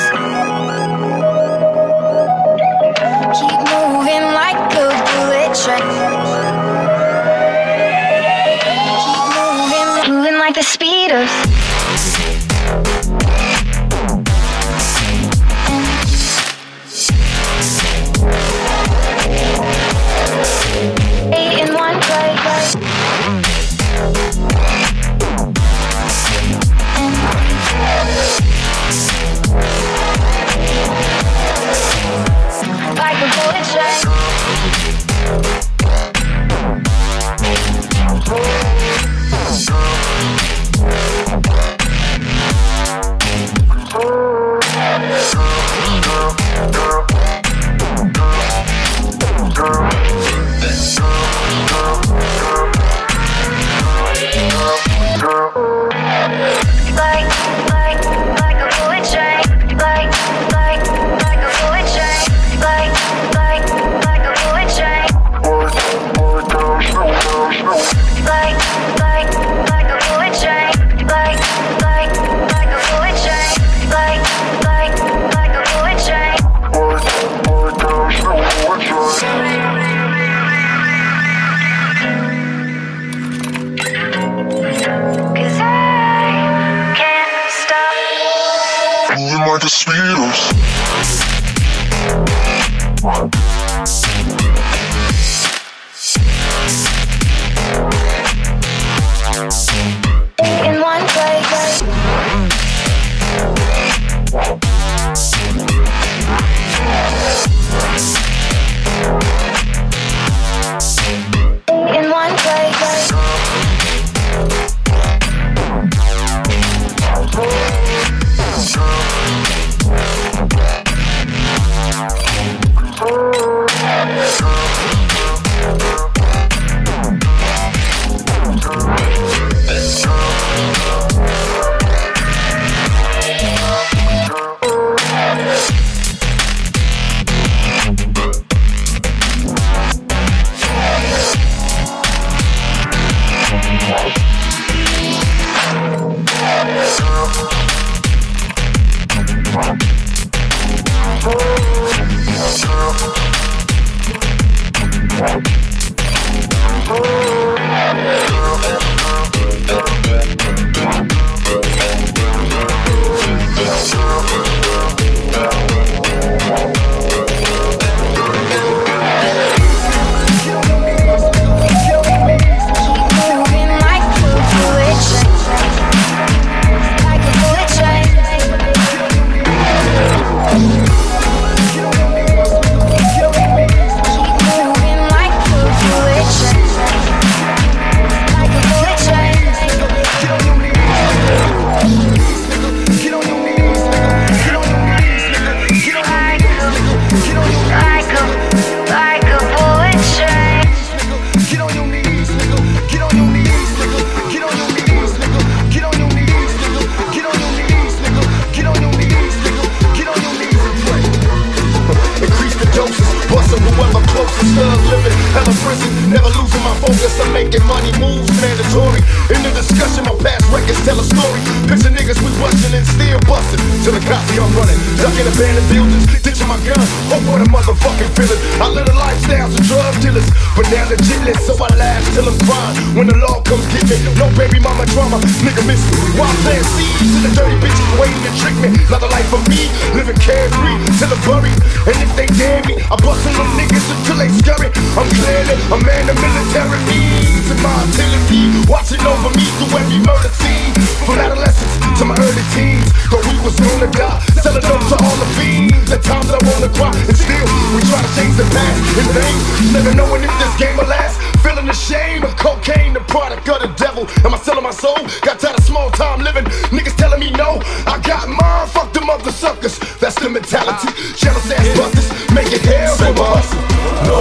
Live 229.34 229.56
a 229.56 230.03
dealers. 230.14 230.30
But 230.56 230.70
now 230.70 230.86
legitless, 230.86 231.42
so 231.42 231.58
I 231.58 231.70
laugh 231.76 232.04
till 232.14 232.30
I'm 232.30 232.38
crying. 232.46 232.78
When 232.94 233.08
the 233.08 233.18
law 233.18 233.42
comes 233.42 233.66
get 233.74 233.90
me, 233.90 233.98
no 234.18 234.30
baby 234.38 234.60
mama 234.62 234.86
drama. 234.94 235.18
Nigga 235.42 235.66
miss 235.66 235.82
me. 235.90 235.98
While 236.18 236.34
playing 236.46 236.64
seeds 236.78 237.14
and 237.18 237.26
the 237.26 237.32
dirty 237.34 237.58
bitches 237.58 237.90
waiting 237.98 238.22
to 238.22 238.32
trick 238.38 238.56
me. 238.62 238.70
Not 238.90 239.02
the 239.02 239.10
life 239.10 239.30
of 239.34 239.42
me, 239.50 239.70
living 239.98 240.18
carefree 240.22 240.78
till 241.02 241.10
I'm 241.10 241.22
buried. 241.26 241.58
And 241.90 241.98
if 241.98 242.12
they 242.14 242.28
dare 242.38 242.62
me, 242.70 242.78
I 242.78 242.96
bust 243.02 243.26
on 243.26 243.34
them 243.34 243.50
niggas 243.58 243.86
until 243.90 244.18
they 244.22 244.30
scurry. 244.30 244.70
I'm 244.94 245.10
clearly 245.18 245.58
a 245.58 245.78
man 245.82 246.06
of 246.10 246.18
military 246.22 246.80
means 246.86 247.50
and 247.50 247.62
my 247.66 247.74
artillery. 247.74 248.44
Watching 248.70 249.02
over 249.02 249.34
me 249.34 249.46
through 249.58 249.74
every 249.74 250.00
murder 250.06 250.32
scene. 250.38 250.74
From 251.04 251.20
adolescence 251.20 252.00
to 252.00 252.06
my 252.06 252.16
early 252.16 252.46
teens. 252.54 252.88
Thought 253.10 253.26
we 253.26 253.36
was 253.42 253.58
gonna 253.58 253.90
die. 253.92 254.22
Selling 254.40 254.64
dope 254.64 254.86
to 254.88 254.98
all 255.02 255.18
the 255.18 255.28
fiends. 255.36 255.92
At 255.92 256.02
times 256.06 256.30
I 256.30 256.40
wanna 256.46 256.70
cry. 256.72 256.94
And 257.10 257.18
still, 257.18 257.48
we 257.76 257.82
try 257.90 258.00
to 258.00 258.12
change 258.16 258.36
the 258.38 258.48
past 258.54 258.80
in 259.02 259.08
vain. 259.12 259.38
Never 259.74 259.94
knowing 260.04 260.24
if 260.24 260.34
this 260.40 260.56
game 260.60 260.76
will 260.78 260.88
last. 260.88 261.20
Feeling 261.44 261.66
the 261.66 261.74
shame 261.74 262.24
of 262.24 262.36
cocaine, 262.36 262.94
the 262.94 263.04
product 263.08 263.48
of 263.50 263.60
the 263.62 263.72
devil. 263.76 264.04
Am 264.26 264.34
I 264.34 264.38
selling 264.38 264.64
my 264.64 264.72
soul? 264.72 265.00
Got 265.22 265.40
tired 265.40 265.58
of 265.58 265.64
small 265.64 265.90
time 265.92 266.22
living. 266.22 266.46
Niggas 266.76 266.96
telling 266.96 267.20
me 267.20 267.32
no. 267.32 267.60
I 267.88 268.00
got 268.04 268.28
mine. 268.28 268.68
Fuck 268.70 268.94
them 268.94 269.10
other 269.10 269.32
suckers. 269.32 269.80
That's 270.00 270.16
the 270.20 270.30
mentality. 270.30 270.90
Jealous 271.16 271.48
ass 271.52 271.68
busters. 271.78 272.08
Make 272.36 272.52
it 272.52 272.64
hell 272.64 272.96
for 272.96 273.14
my 273.16 273.28
hustle. 273.36 273.64
No, 274.08 274.20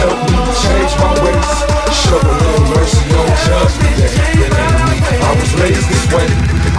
help 0.00 0.16
me 0.28 0.38
change 0.64 0.92
my 1.00 1.12
ways. 1.24 1.50
Show 2.04 2.20
a 2.20 2.32
little 2.40 2.64
mercy, 2.72 3.02
no 3.12 3.22
judgment. 3.44 3.96
It 4.40 4.52
ain't 4.52 4.80
me. 4.88 4.96
I 5.20 5.30
was 5.36 5.50
raised 5.60 5.88
this 5.88 6.06
way. 6.12 6.28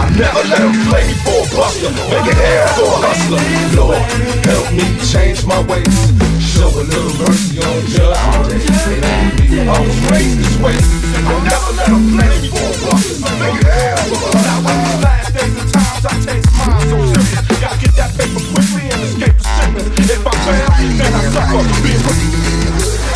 I 0.02 0.08
never 0.18 0.42
let 0.50 0.60
them 0.62 0.74
play 0.88 1.04
me 1.06 1.14
for 1.22 1.42
a 1.42 1.48
buster. 1.54 1.90
Make 2.10 2.26
it 2.26 2.38
hell 2.38 2.68
for 2.74 2.90
a 2.90 2.98
hustler. 3.06 3.42
Lord, 3.78 4.02
help 4.46 4.66
me 4.72 4.86
change 5.06 5.44
my 5.46 5.60
ways. 5.68 6.31
Show 6.52 6.68
a 6.68 6.84
little 6.84 7.16
mercy 7.16 7.56
on 7.64 7.80
judgment. 7.88 8.60
It 8.60 9.00
ain't 9.00 9.50
me. 9.50 9.64
I 9.64 9.80
was 9.80 9.96
raised 10.12 10.36
this 10.36 10.52
way. 10.60 10.76
I'll 11.24 11.40
never 11.48 11.72
let 11.72 11.88
them 11.88 12.04
play 12.12 12.28
me 12.44 12.48
for 12.52 12.60
a 12.60 12.76
buster. 12.84 13.24
Make 13.40 13.56
it 13.56 13.72
hell 13.72 13.96
for 14.12 14.20
a 14.20 14.44
hustler. 14.60 15.00
Last 15.00 15.32
days 15.32 15.56
and 15.56 15.72
times 15.72 16.04
I 16.04 16.12
chase 16.20 16.44
mine 16.52 16.84
so 16.92 16.96
serious. 17.08 17.40
Gotta 17.56 17.78
get 17.80 17.96
that 17.96 18.12
paper 18.20 18.42
quickly 18.52 18.84
and 18.92 19.00
escape 19.00 19.32
the 19.32 19.48
sickness. 19.48 20.12
If 20.12 20.26
I 20.28 20.34
fail, 20.44 20.68
then 21.00 21.08
I 21.08 21.24
suffer. 21.32 21.64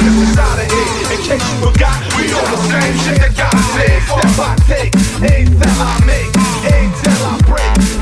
This 0.00 0.16
is 0.16 0.38
out 0.38 0.56
of 0.56 0.66
here. 0.72 1.12
In 1.12 1.20
case 1.20 1.44
you 1.44 1.56
forgot, 1.60 1.98
we 2.16 2.32
on 2.32 2.40
the 2.40 2.56
same 2.72 2.96
shit 3.04 3.20
that 3.20 3.52
us 3.52 3.68
there. 3.76 4.00
Step 4.00 4.32
I 4.40 4.56
take, 4.64 4.92
aim 5.28 5.52
that 5.60 5.76
I 5.76 6.00
make, 6.08 6.32
aim 6.72 6.88
till 7.04 7.20
I 7.20 7.36
break, 7.44 7.95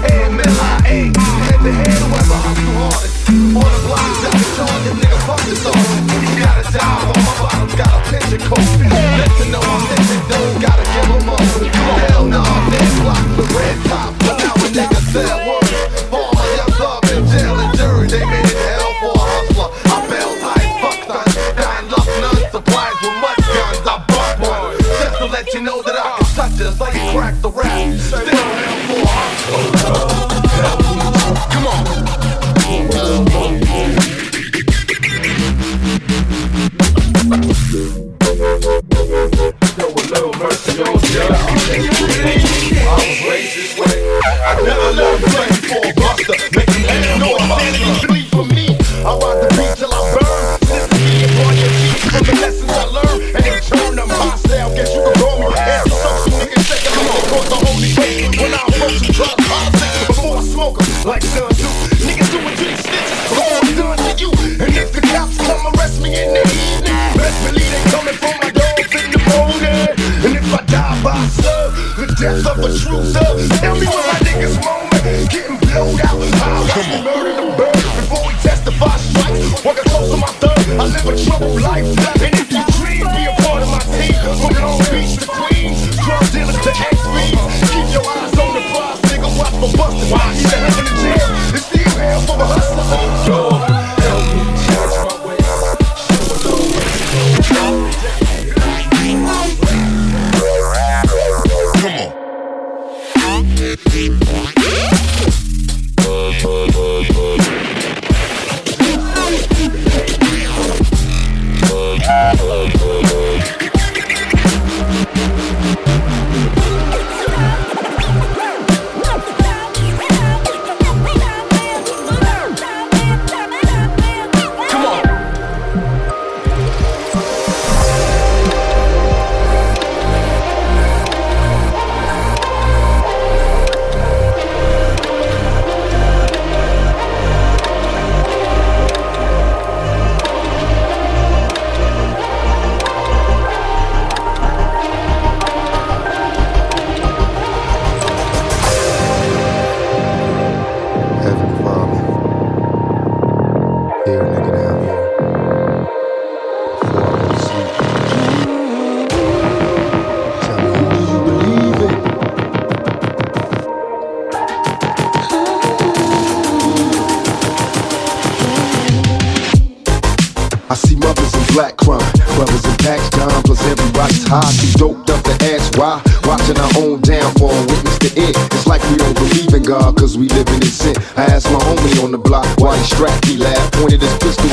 coat. 8.39 8.59
Let 8.59 9.31
them 9.39 9.51
know 9.53 9.61
I'm 9.63 9.83
missing, 9.91 10.23
don't 10.29 10.61
gotta 10.61 10.85
give 10.95 11.09
them 11.09 11.29
up. 11.29 11.41
Hell 12.11 12.27
no, 12.27 12.43
they 12.71 12.85
block 13.03 13.25
the 13.37 13.45
red 13.55 13.77
top. 13.87 13.94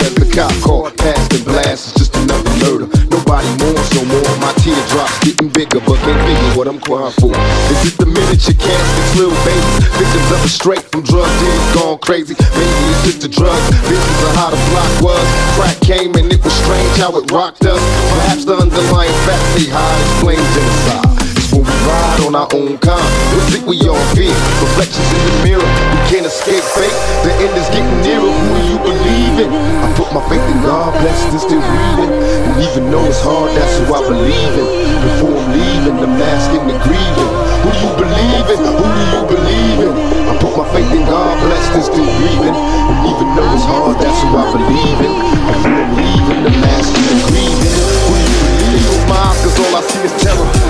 At 0.06 0.14
the 0.18 0.26
cop 0.34 0.54
car, 0.62 0.92
passed 0.92 1.34
and 1.34 1.46
blast. 1.46 1.94
It's 1.94 2.10
just 2.10 2.16
another 2.18 2.50
murder. 2.62 2.88
Nobody 3.10 3.50
mourns 3.62 3.90
no 3.94 4.04
more. 4.06 4.32
My 4.42 4.54
teardrops 4.62 5.18
getting 5.22 5.50
bigger, 5.50 5.80
but 5.82 5.98
can't 6.02 6.22
figure 6.26 6.54
what 6.58 6.68
I'm 6.68 6.80
crying 6.80 7.14
for. 7.22 7.34
Is 7.74 7.82
it 7.86 7.96
the 7.98 8.06
miniature 8.06 8.58
caskets, 8.58 9.12
little 9.18 9.38
babies, 9.46 9.78
victims 9.98 10.30
of 10.32 10.42
a 10.42 10.50
straight 10.50 10.86
from 10.90 11.02
drug 11.04 11.30
dealers 11.40 11.68
gone 11.76 12.00
crazy? 12.00 12.36
Maybe 12.58 12.82
it's 12.92 13.04
just 13.06 13.20
the 13.22 13.30
drugs, 13.30 13.68
visions 13.86 14.22
of 14.26 14.34
how 14.36 14.50
the 14.50 14.62
block 14.72 14.92
was. 15.02 15.26
Crack 15.58 15.78
came 15.82 16.14
and 16.16 16.32
it 16.32 16.42
was 16.44 16.54
strange 16.54 16.94
how 16.98 17.16
it 17.18 17.30
rocked 17.32 17.66
us. 17.66 17.82
Perhaps 18.16 18.46
the 18.46 18.56
underlying 18.58 19.16
facts 19.26 19.50
they 19.56 19.70
hide 19.70 20.02
explain 20.02 20.42
genocide. 20.56 21.41
When 21.52 21.68
we 21.68 21.76
ride 21.84 22.24
on 22.24 22.34
our 22.36 22.48
own 22.56 22.80
kind. 22.80 23.12
We 23.36 23.40
think 23.52 23.68
we 23.68 23.76
all 23.84 24.00
fear, 24.16 24.32
reflections 24.64 25.10
in 25.12 25.22
the 25.28 25.36
mirror. 25.44 25.72
We 25.92 26.00
can't 26.08 26.24
escape 26.24 26.64
fate. 26.64 26.96
The 27.28 27.32
end 27.44 27.56
is 27.60 27.68
getting 27.76 28.00
nearer. 28.08 28.32
Who 28.32 28.56
you 28.72 28.78
believe 28.80 29.36
in? 29.44 29.50
I 29.52 29.88
put 30.00 30.08
my 30.16 30.24
faith 30.32 30.44
in 30.48 30.60
God, 30.64 30.96
blessed 31.04 31.36
and 31.36 31.42
still 31.44 31.60
breathing. 31.60 32.12
And 32.48 32.56
even 32.64 32.88
though 32.88 33.04
it's 33.04 33.20
hard, 33.20 33.52
that's 33.52 33.76
who 33.84 33.92
I 33.92 34.02
believe 34.08 34.56
in. 34.56 34.68
Before 35.04 35.36
I'm 35.36 35.52
leaving, 35.52 35.98
the 36.00 36.08
mask 36.08 36.56
and 36.56 36.72
the 36.72 36.78
grieving. 36.88 37.32
Who 37.64 37.70
do 37.70 37.80
you 37.84 37.92
believe 38.00 38.48
in? 38.48 38.60
Who 38.64 38.88
do 38.88 39.04
you 39.12 39.22
believe 39.28 39.80
in? 39.92 39.94
I 40.32 40.34
put 40.40 40.56
my 40.56 40.66
faith 40.72 40.92
in 40.96 41.04
God, 41.04 41.36
blessed 41.36 41.74
and 41.76 41.84
still 41.84 42.12
breathing. 42.16 42.56
And 42.56 42.98
even 43.12 43.28
though 43.36 43.52
it's 43.52 43.68
hard, 43.68 44.00
that's 44.00 44.20
who 44.24 44.40
I 44.40 44.46
believe 44.56 45.00
in. 45.04 45.14
Before 45.52 45.84
I'm 45.84 45.92
leaving, 46.00 46.40
the 46.48 46.54
mask 46.64 46.96
and 46.96 47.08
the 47.12 47.18
grieving. 47.28 47.76
Who 48.08 48.14
do 48.16 48.24
you 48.24 48.40
believe 48.56 48.88
in? 48.88 49.10
My 49.12 49.36
cause 49.44 49.58
all 49.60 49.76
I 49.76 49.82
see 49.84 50.08
is 50.08 50.16
terror. 50.24 50.61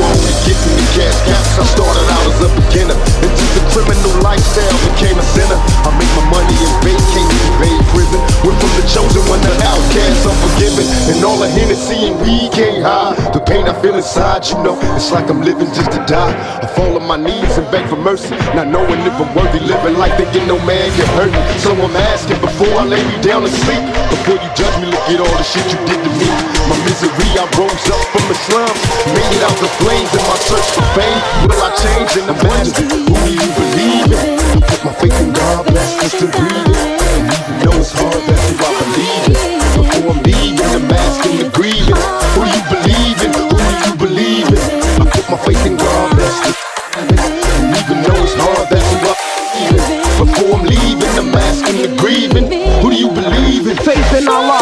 only 0.00 0.34
getting 0.48 0.74
the 0.76 0.86
cash 0.96 1.18
caps. 1.28 1.60
I 1.60 1.64
started 1.68 2.06
out 2.08 2.24
as 2.28 2.38
a 2.40 2.50
beginner, 2.56 2.98
into 3.22 3.44
the 3.56 3.62
criminal 3.72 4.12
lifestyle, 4.24 4.76
became 4.92 5.16
a 5.20 5.26
sinner. 5.36 5.58
I 5.86 5.90
make 5.96 6.12
my 6.16 6.24
money 6.32 6.56
in 6.56 6.72
vacate, 6.84 7.30
evade 7.54 7.84
prison. 7.92 8.20
Went 8.42 8.56
from 8.58 8.72
the 8.80 8.84
chosen 8.88 9.22
one 9.28 9.40
to 9.44 9.52
outcast, 9.64 10.26
unforgiven. 10.26 10.86
And 11.12 11.24
all 11.24 11.38
the 11.38 11.48
Hennessy 11.48 12.10
and 12.10 12.16
weed 12.20 12.50
can't 12.52 12.82
hide. 12.82 13.16
The 13.32 13.40
pain 13.40 13.68
I 13.68 13.74
feel 13.80 13.94
inside, 13.94 14.46
you 14.48 14.58
know, 14.64 14.78
it's 14.96 15.12
like 15.12 15.28
I'm 15.28 15.42
living 15.42 15.68
just 15.72 15.92
to 15.92 16.00
die. 16.06 16.32
I 16.62 16.66
fall 16.72 16.96
on 16.96 17.06
my 17.06 17.16
knees 17.16 17.56
and 17.58 17.68
beg 17.70 17.88
for 17.88 17.96
mercy, 17.96 18.34
not 18.56 18.68
knowing 18.68 19.00
if 19.04 19.14
I'm 19.14 19.30
worthy 19.36 19.60
living 19.60 19.96
like 19.98 20.16
thinking 20.16 20.46
no 20.46 20.56
man 20.64 20.88
can 20.96 21.08
hurt 21.16 21.32
me. 21.32 21.42
So 21.60 21.72
I'm 21.76 21.96
asking 22.12 22.40
before 22.40 22.72
I 22.80 22.84
lay 22.84 23.02
me 23.04 23.16
down 23.22 23.42
to 23.42 23.50
sleep. 23.50 23.84
Before 24.10 24.38
you 24.40 24.50
judge 24.56 24.76
me, 24.82 24.88
look 24.90 25.06
at 25.08 25.20
all 25.20 25.36
the 25.36 25.46
shit 25.46 25.64
you 25.70 25.78
did 25.86 26.00
to 26.00 26.10
me. 26.20 26.28
My 26.68 26.76
misery, 26.86 27.28
I 27.34 27.44
rose 27.58 27.86
up 27.90 28.02
from 28.12 28.24
the 28.30 28.36
slums, 28.46 28.80
made 29.16 29.32
it 29.34 29.42
out 29.42 29.56
the 29.58 29.70
in 29.98 30.22
my 30.30 30.38
search 30.46 30.68
for 30.70 30.86
fame. 30.94 31.18
Will 31.50 31.62
I 31.62 31.70
change 31.74 32.14
in 32.14 32.26
the 32.30 32.36
matters? 32.46 32.76
Who 32.78 32.86
do 32.86 33.32
you 33.34 33.48
believe 33.58 34.10
in? 34.14 34.38
I 34.38 34.60
put 34.62 34.80
my 34.84 34.92
faith 34.94 35.18
in 35.20 35.32
God, 35.32 35.66
blessed 35.66 36.00
just 36.00 36.18
to 36.22 36.26
breathe 36.30 36.70
it. 36.70 37.00
And 37.18 37.26
even 37.26 37.54
though 37.66 37.80
it's 37.80 37.90
hard, 37.90 38.22
that's 38.28 38.44
who 38.46 38.54
I 38.62 38.70
believe 38.78 39.26
in. 39.34 39.58
Before 39.74 40.10
I'm 40.14 40.22
leaving, 40.22 40.70
the 40.70 40.82
mask 40.86 41.26
and 41.26 41.38
the 41.42 41.48
grieving. 41.50 41.98
Who 42.34 42.40
do 42.46 42.50
you 42.54 42.62
believe 42.70 43.18
in? 43.24 43.32
Who 43.34 43.58
do 43.58 43.74
you 43.82 43.94
believe 43.98 44.48
in? 44.54 44.68
I 45.00 45.04
put 45.10 45.26
my 45.26 45.38
faith 45.42 45.66
in 45.66 45.76
God, 45.76 46.14
blessed 46.14 46.44
just 46.44 46.60
and 47.00 47.74
even 47.74 47.98
though 48.04 48.22
it's 48.22 48.34
hard, 48.36 48.68
that's 48.70 48.86
who 48.94 48.98
I 49.02 49.14
believe 49.18 49.74
in. 49.74 50.00
Before 50.20 50.52
I'm 50.54 50.64
leaving, 50.68 51.12
the 51.18 51.26
mask 51.34 51.64
and 51.66 51.78
the 51.80 51.90
grieving. 51.96 52.46
Who 52.82 52.90
do 52.90 52.96
you 52.96 53.08
believe 53.08 53.66
in? 53.66 53.76
Faith 53.80 54.12
in 54.14 54.28
Allah, 54.28 54.59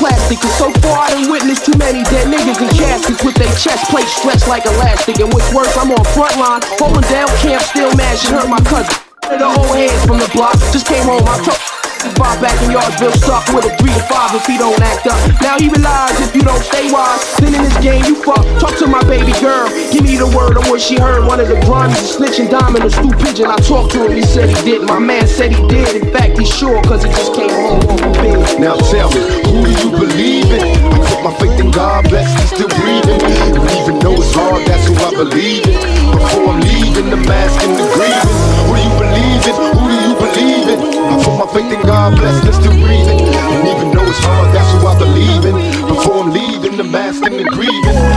plastic. 0.00 0.40
Cause 0.40 0.56
so 0.56 0.72
far 0.80 1.04
I 1.04 1.12
done 1.12 1.30
witnessed 1.30 1.68
too 1.68 1.76
many 1.76 2.02
dead 2.08 2.26
niggas 2.32 2.58
in 2.58 2.68
caskets 2.72 3.22
with 3.22 3.36
their 3.36 3.52
chest 3.60 3.84
plate 3.92 4.08
stretched 4.08 4.48
like 4.48 4.64
elastic. 4.64 5.20
And 5.20 5.30
what's 5.32 5.52
worse, 5.52 5.76
I'm 5.76 5.92
on 5.92 6.04
front 6.16 6.34
line, 6.40 6.64
holding 6.80 7.04
down 7.12 7.28
camp, 7.44 7.62
still 7.62 7.92
mad 7.94 8.18
shit 8.18 8.32
hurt 8.32 8.48
my 8.48 8.60
cousin. 8.64 8.96
The 9.28 9.44
old 9.44 9.76
heads 9.76 10.04
from 10.08 10.18
the 10.18 10.28
block 10.32 10.56
just 10.72 10.88
came 10.88 11.04
home. 11.04 11.22
I 11.28 11.36
told 11.44 11.79
Five 12.16 12.40
back 12.40 12.56
in 12.64 12.72
Yardsville 12.72 13.12
suck 13.20 13.44
with 13.52 13.68
a 13.68 13.76
three 13.76 13.92
to 13.92 14.04
five 14.08 14.32
if 14.34 14.46
he 14.46 14.56
don't 14.56 14.80
act 14.80 15.06
up. 15.06 15.20
Now 15.42 15.58
he 15.58 15.68
realize 15.68 16.16
if 16.20 16.34
you 16.34 16.40
don't 16.40 16.62
stay 16.62 16.90
wise, 16.90 17.20
then 17.36 17.54
in 17.54 17.60
this 17.60 17.76
game 17.84 18.04
you 18.04 18.16
fuck. 18.24 18.40
Talk 18.56 18.76
to 18.78 18.86
my 18.86 19.04
baby 19.04 19.32
girl, 19.40 19.68
give 19.92 20.04
me 20.04 20.16
the 20.16 20.28
word 20.32 20.56
on 20.56 20.64
what 20.72 20.80
she 20.80 20.96
heard. 20.96 21.26
One 21.26 21.40
of 21.40 21.48
the 21.48 21.60
a 21.60 21.92
snitching 22.08 22.50
diamond, 22.50 22.84
a 22.84 22.90
stew 22.90 23.12
pigeon. 23.20 23.46
I 23.46 23.56
talked 23.56 23.92
to 23.92 24.06
him, 24.06 24.12
he 24.12 24.22
said 24.22 24.48
he 24.48 24.56
didn't. 24.64 24.86
My 24.86 24.98
man 24.98 25.26
said 25.26 25.52
he 25.52 25.60
did. 25.68 26.02
In 26.02 26.12
fact, 26.12 26.38
he's 26.38 26.48
sure, 26.48 26.82
cause 26.82 27.04
he 27.04 27.10
just 27.10 27.34
came 27.34 27.50
home. 27.50 27.80
Now 28.60 28.76
tell 28.88 29.10
me, 29.12 29.20
who 29.44 29.64
do 29.64 29.72
you 29.76 29.90
believe 29.92 30.48
in? 30.56 30.80
I 30.80 30.98
put 31.04 31.20
my 31.22 31.32
faith 31.36 31.60
in 31.60 31.70
God, 31.70 32.08
blessed 32.08 32.32
and 32.32 32.48
still 32.48 32.72
breathing. 32.80 33.20
And 33.20 33.64
even 33.76 33.98
though 34.00 34.16
it's 34.16 34.32
hard, 34.32 34.66
that's 34.66 34.86
who 34.88 34.94
I 34.96 35.10
believe 35.10 35.68
in. 35.68 35.76
Before 36.16 36.48
I'm 36.48 36.60
leaving, 36.60 37.10
the 37.10 37.20
mask 37.28 37.60
and 37.60 37.76
the 37.76 37.84
grieving. 37.92 38.40
Who 38.64 38.72
do 38.72 38.82
you 38.82 38.94
believe 38.96 39.44
in? 39.48 39.54
Who 39.78 39.89
my 41.40 41.46
faith 41.54 41.72
in 41.72 41.80
God, 41.86 42.16
blessed 42.16 42.44
and 42.44 42.54
still 42.54 42.76
breathing. 42.84 43.18
And 43.18 43.66
even 43.66 43.90
though 43.92 44.04
it's 44.04 44.18
hard, 44.20 44.54
that's 44.54 44.70
who 44.76 44.86
I 44.86 44.98
believe 44.98 45.44
in. 45.46 45.88
Before 45.88 46.22
I'm 46.22 46.32
leaving, 46.32 46.76
the 46.76 46.84
mask 46.84 47.24
and 47.24 47.38
the 47.38 47.44
grieving. 47.44 48.09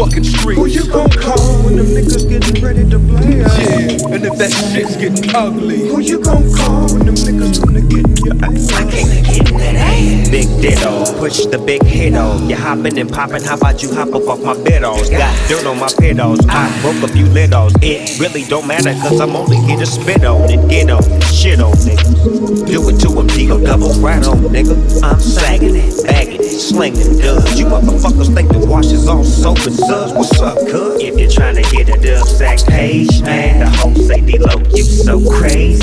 Up 0.00 0.06
in 0.08 0.10
fucking 0.10 0.24
streets, 0.24 0.58
who 0.58 0.66
you 0.66 0.86
gon' 0.86 1.10
call 1.10 1.62
when 1.62 1.76
them 1.76 1.86
niggas 1.86 2.28
getting 2.28 2.62
ready 2.62 2.88
to 2.88 2.98
play? 2.98 3.38
Yeah, 3.38 4.14
and 4.14 4.24
if 4.24 4.36
that 4.38 4.50
shit's 4.72 4.96
getting 4.96 5.34
ugly, 5.34 5.88
who 5.88 6.00
you 6.00 6.20
gon' 6.20 6.52
call 6.54 6.92
when 6.92 7.06
them 7.06 7.14
niggas 7.14 7.64
gonna 7.64 7.80
get 7.82 8.19
I 8.28 8.84
can't 8.90 9.24
get 9.26 9.46
that 9.58 9.74
ass. 9.76 10.30
Big 10.30 10.46
ditto, 10.60 11.04
push 11.18 11.46
the 11.46 11.58
big 11.58 11.82
hit 11.82 12.14
on. 12.14 12.48
You 12.48 12.56
hopping 12.56 12.98
and 12.98 13.10
popping, 13.10 13.42
how 13.42 13.56
about 13.56 13.82
you 13.82 13.92
hop 13.94 14.14
up 14.14 14.28
off 14.28 14.42
my 14.42 14.54
biddles? 14.62 15.08
Got 15.10 15.48
dirt 15.48 15.64
on 15.66 15.78
my 15.78 15.88
pedals, 15.98 16.40
I 16.48 16.68
broke 16.82 17.02
a 17.02 17.08
few 17.08 17.26
littles. 17.26 17.72
It 17.82 18.20
really 18.20 18.44
don't 18.44 18.66
matter, 18.66 18.92
cause 19.00 19.20
I'm 19.20 19.34
only 19.34 19.56
here 19.58 19.78
to 19.78 19.86
spit 19.86 20.24
on 20.24 20.50
and 20.50 20.68
get 20.68 20.90
on 20.90 21.02
and 21.02 21.24
shit 21.24 21.60
on 21.60 21.72
niggas. 21.72 22.66
Do 22.66 22.88
it 22.88 23.00
to 23.00 23.08
them, 23.08 23.26
Digo 23.28 23.64
double 23.64 23.92
right 24.00 24.24
on, 24.26 24.38
nigga. 24.52 25.02
I'm 25.02 25.18
sagging 25.18 25.76
it, 25.76 26.06
bagging 26.06 26.40
it, 26.40 26.60
slinging 26.60 27.18
dubs. 27.18 27.58
You 27.58 27.66
motherfuckers 27.66 28.34
think 28.34 28.52
the 28.52 28.58
wash 28.66 28.86
is 28.86 29.08
all 29.08 29.24
soap 29.24 29.58
and 29.66 29.74
suds. 29.74 30.12
What's 30.12 30.40
up, 30.40 30.58
cuz? 30.68 31.02
If 31.02 31.18
you're 31.18 31.30
trying 31.30 31.56
to 31.56 31.62
get 31.74 31.88
a 31.88 31.98
dub 32.00 32.26
sack 32.26 32.58
page, 32.66 33.22
man, 33.22 33.60
the 33.60 33.70
whole 33.78 33.94
say 33.94 34.20
D-Lo, 34.20 34.60
you 34.74 34.84
so 34.84 35.18
crazy. 35.38 35.80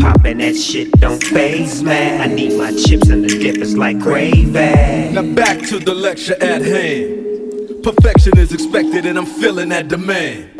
Popping 0.00 0.38
that 0.38 0.56
shit 0.56 0.90
don't 0.92 1.22
phase, 1.22 1.39
man. 1.82 2.20
I 2.20 2.26
need 2.26 2.58
my 2.58 2.70
chips 2.72 3.08
and 3.08 3.24
the 3.24 3.28
dip 3.28 3.56
is 3.56 3.76
like 3.76 3.98
gravy. 3.98 5.12
Now 5.12 5.22
back 5.34 5.58
to 5.68 5.78
the 5.78 5.94
lecture 5.94 6.36
at 6.42 6.62
hand. 6.62 7.82
Perfection 7.82 8.36
is 8.38 8.52
expected 8.52 9.06
and 9.06 9.16
I'm 9.16 9.26
feeling 9.26 9.70
that 9.70 9.88
demand. 9.88 10.50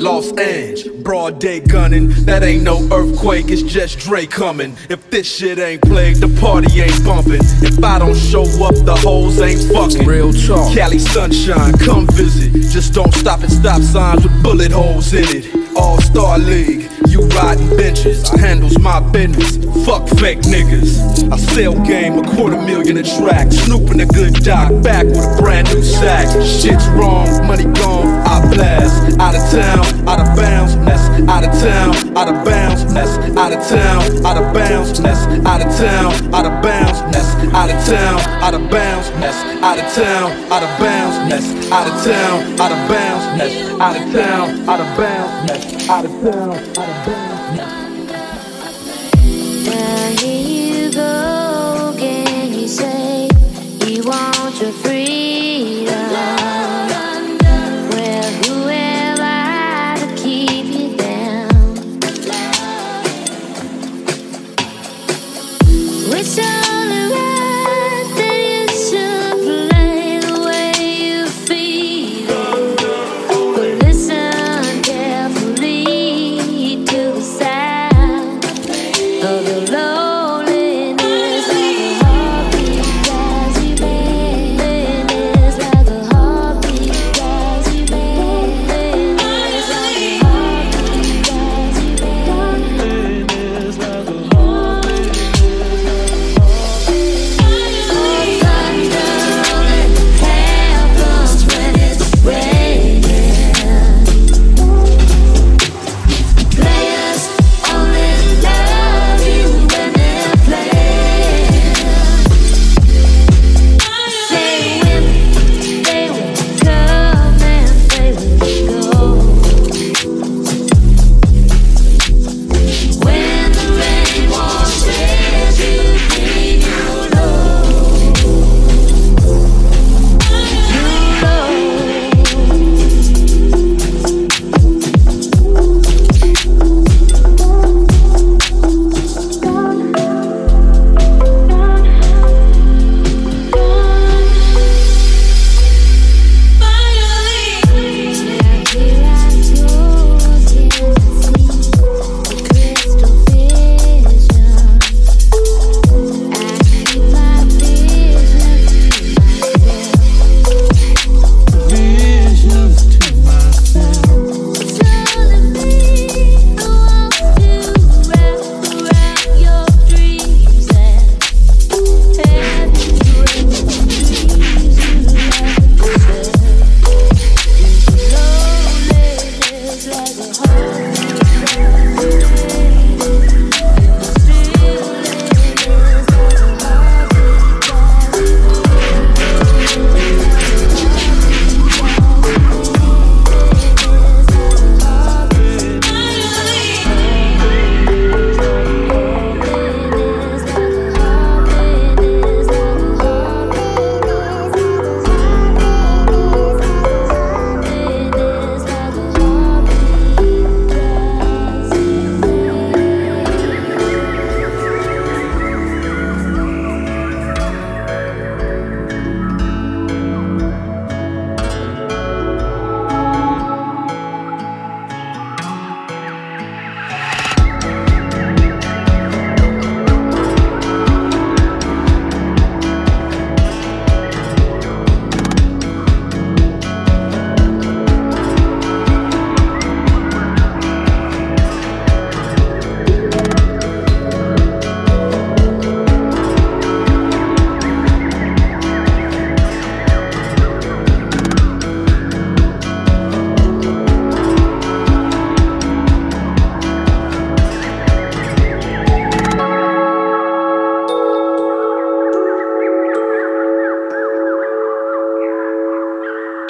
Los 0.00 0.30
Angeles, 0.38 0.86
broad 1.02 1.40
day 1.40 1.58
gunning. 1.58 2.10
That 2.24 2.44
ain't 2.44 2.62
no 2.62 2.88
earthquake, 2.92 3.46
it's 3.48 3.62
just 3.62 3.98
Dre 3.98 4.26
coming. 4.26 4.76
If 4.88 5.10
this 5.10 5.26
shit 5.26 5.58
ain't 5.58 5.82
played, 5.82 6.16
the 6.18 6.28
party 6.40 6.80
ain't 6.80 7.04
bumping. 7.04 7.42
If 7.66 7.82
I 7.82 7.98
don't 7.98 8.14
show 8.16 8.44
up, 8.64 8.76
the 8.84 8.94
hoes 8.94 9.40
ain't 9.40 9.60
fucking. 9.72 10.06
Real 10.06 10.32
talk. 10.32 10.72
Cali 10.72 11.00
sunshine, 11.00 11.72
come 11.78 12.06
visit. 12.12 12.52
Just 12.70 12.94
don't 12.94 13.12
stop 13.12 13.40
at 13.42 13.50
stop 13.50 13.82
signs 13.82 14.22
with 14.22 14.42
bullet 14.42 14.70
holes 14.70 15.12
in 15.12 15.24
it. 15.24 15.76
All 15.76 16.00
Star 16.00 16.38
League, 16.38 16.87
you 17.06 17.22
riding 17.28 17.68
benches. 17.76 18.28
I 18.30 18.38
handles 18.38 18.78
my 18.78 19.00
business. 19.00 19.56
Fuck 19.86 20.08
fake 20.20 20.40
niggas. 20.40 21.30
I 21.32 21.36
sell 21.36 21.74
game 21.84 22.18
a 22.18 22.22
quarter 22.34 22.56
million 22.56 22.96
a 22.98 23.02
track. 23.02 23.52
Snooping 23.52 24.00
a 24.00 24.06
good 24.06 24.34
doc, 24.44 24.70
back 24.82 25.06
with 25.06 25.18
a 25.18 25.36
brand 25.40 25.68
new 25.72 25.82
sack. 25.82 26.26
Shit's 26.44 26.86
wrong, 26.88 27.46
money 27.46 27.64
gone, 27.64 28.08
I 28.26 28.40
blast. 28.52 29.18
Out 29.18 29.34
of 29.34 29.42
town, 29.50 30.08
out 30.08 30.20
of 30.20 30.36
bounds, 30.36 30.76
mess 30.76 31.07
out 31.26 31.44
of 31.44 31.52
town, 31.60 32.16
out 32.16 32.28
of 32.28 32.44
bounds, 32.44 32.92
that's 32.92 33.16
out 33.36 33.52
of 33.52 33.66
town, 33.66 34.26
out 34.26 34.36
of 34.36 34.54
bounds, 34.54 35.00
that's 35.00 35.26
out 35.46 35.60
of 35.60 35.76
town, 35.76 36.34
out 36.34 36.44
of 36.44 36.62
bounds, 36.62 37.00
that's 37.12 37.34
out 37.54 37.70
of 37.70 37.84
town, 37.86 38.20
out 38.42 38.54
of 38.54 38.70
bounds, 38.70 39.10
that's 39.20 39.36
out 39.62 39.78
of 39.78 39.84
town, 39.94 40.30
out 40.52 40.62
of 40.62 40.78
bounds, 40.78 41.16
that's 41.30 41.48
out 41.72 41.86
of 41.86 42.04
town, 42.04 42.60
out 42.60 42.72
of 42.72 42.88
bounds, 42.88 43.24
that's 43.38 43.56
out 43.80 43.96
of 43.96 44.12
town, 44.12 44.68
out 44.68 44.80
of 44.80 44.96
bounds, 44.96 45.50
that's 45.50 45.88
out 45.88 46.04
of 46.04 46.10
town, 46.22 46.50
out 46.50 46.88
of 46.88 47.06
bounds. 47.06 47.78
Now 49.66 50.08
here 50.20 50.84
you 50.84 50.92
go, 50.92 51.94
can 51.98 52.52
you 52.52 52.68
say 52.68 53.28
you 53.86 54.02
want 54.04 54.60
your 54.60 54.72
freedom? 54.72 56.37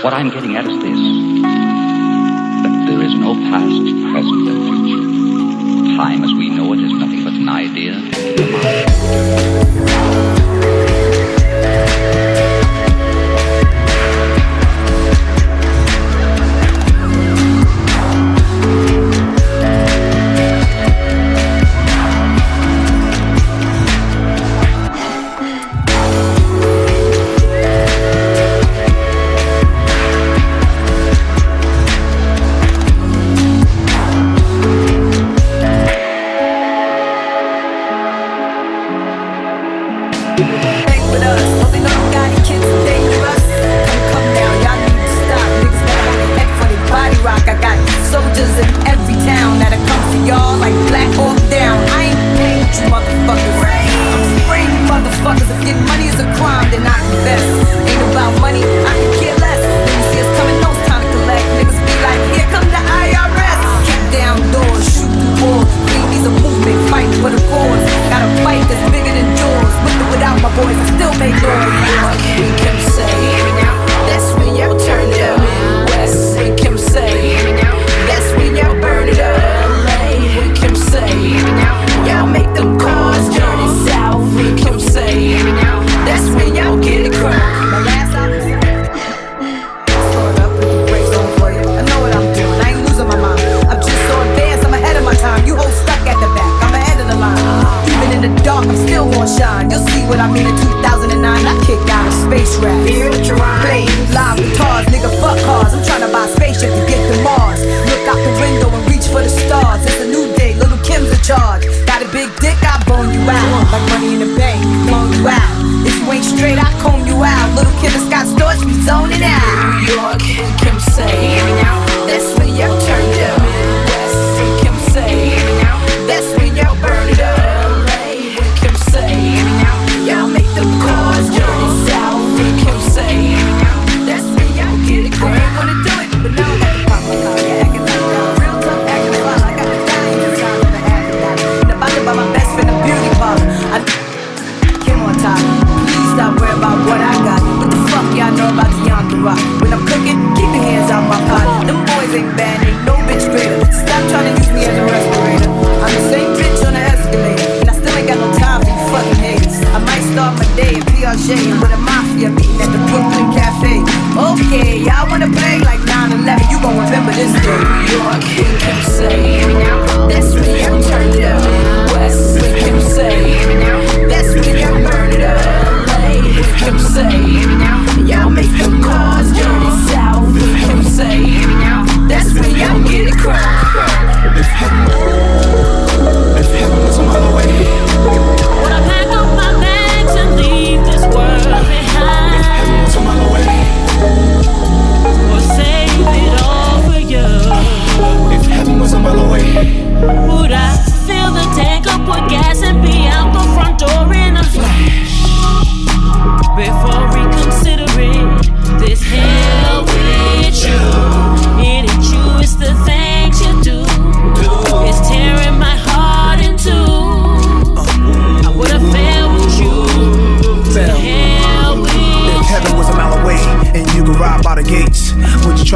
What 0.08 0.14
I'm 0.14 0.30
getting 0.30 0.56
at 0.56 0.64
is 0.64 0.82
this 0.82 0.97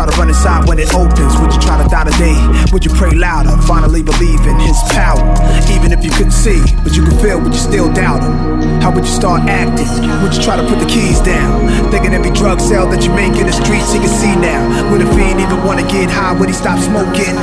try 0.03 0.11
to 0.11 0.18
run 0.18 0.28
inside 0.28 0.68
when 0.68 0.78
it 0.78 0.92
opens? 0.94 1.38
Would 1.38 1.55
you 1.55 1.61
try 1.61 1.80
to 1.82 1.88
die 1.88 2.05
today? 2.05 2.34
Would 2.72 2.84
you 2.84 2.90
pray 2.90 3.11
louder? 3.11 3.55
Finally 3.62 4.03
believe 4.03 4.40
in 4.46 4.59
his 4.59 4.78
power. 4.90 5.22
Even 5.70 5.92
if 5.92 6.05
you 6.05 6.11
couldn't 6.11 6.32
see, 6.34 6.61
but 6.82 6.96
you 6.96 7.05
could 7.05 7.18
feel, 7.20 7.40
would 7.40 7.53
you 7.53 7.61
still 7.61 7.92
doubt 7.92 8.22
him? 8.22 8.82
How 8.82 8.90
would 8.90 9.05
you 9.05 9.11
start 9.11 9.42
acting? 9.48 9.86
Would 10.22 10.34
you 10.34 10.42
try 10.42 10.57
to 10.57 10.66
put 10.66 10.80
the 10.80 10.86
keys 10.86 11.20
down? 11.20 11.68
Thinking 11.90 12.14
every 12.14 12.30
drug 12.32 12.61
sale 12.61 12.88
that 12.90 13.05
you 13.05 13.14
make 13.14 13.38
in 13.38 13.46
the 13.46 13.53
streets 13.53 13.92
he 13.92 13.98
can 14.00 14.09
see 14.09 14.34
now. 14.34 14.90
Would 14.90 15.03
a 15.03 15.09
fiend 15.14 15.38
even 15.38 15.62
wanna 15.64 15.86
get 15.86 16.11
high? 16.11 16.32
Would 16.32 16.48
he 16.48 16.55
stop 16.55 16.78
smoking? 16.80 17.36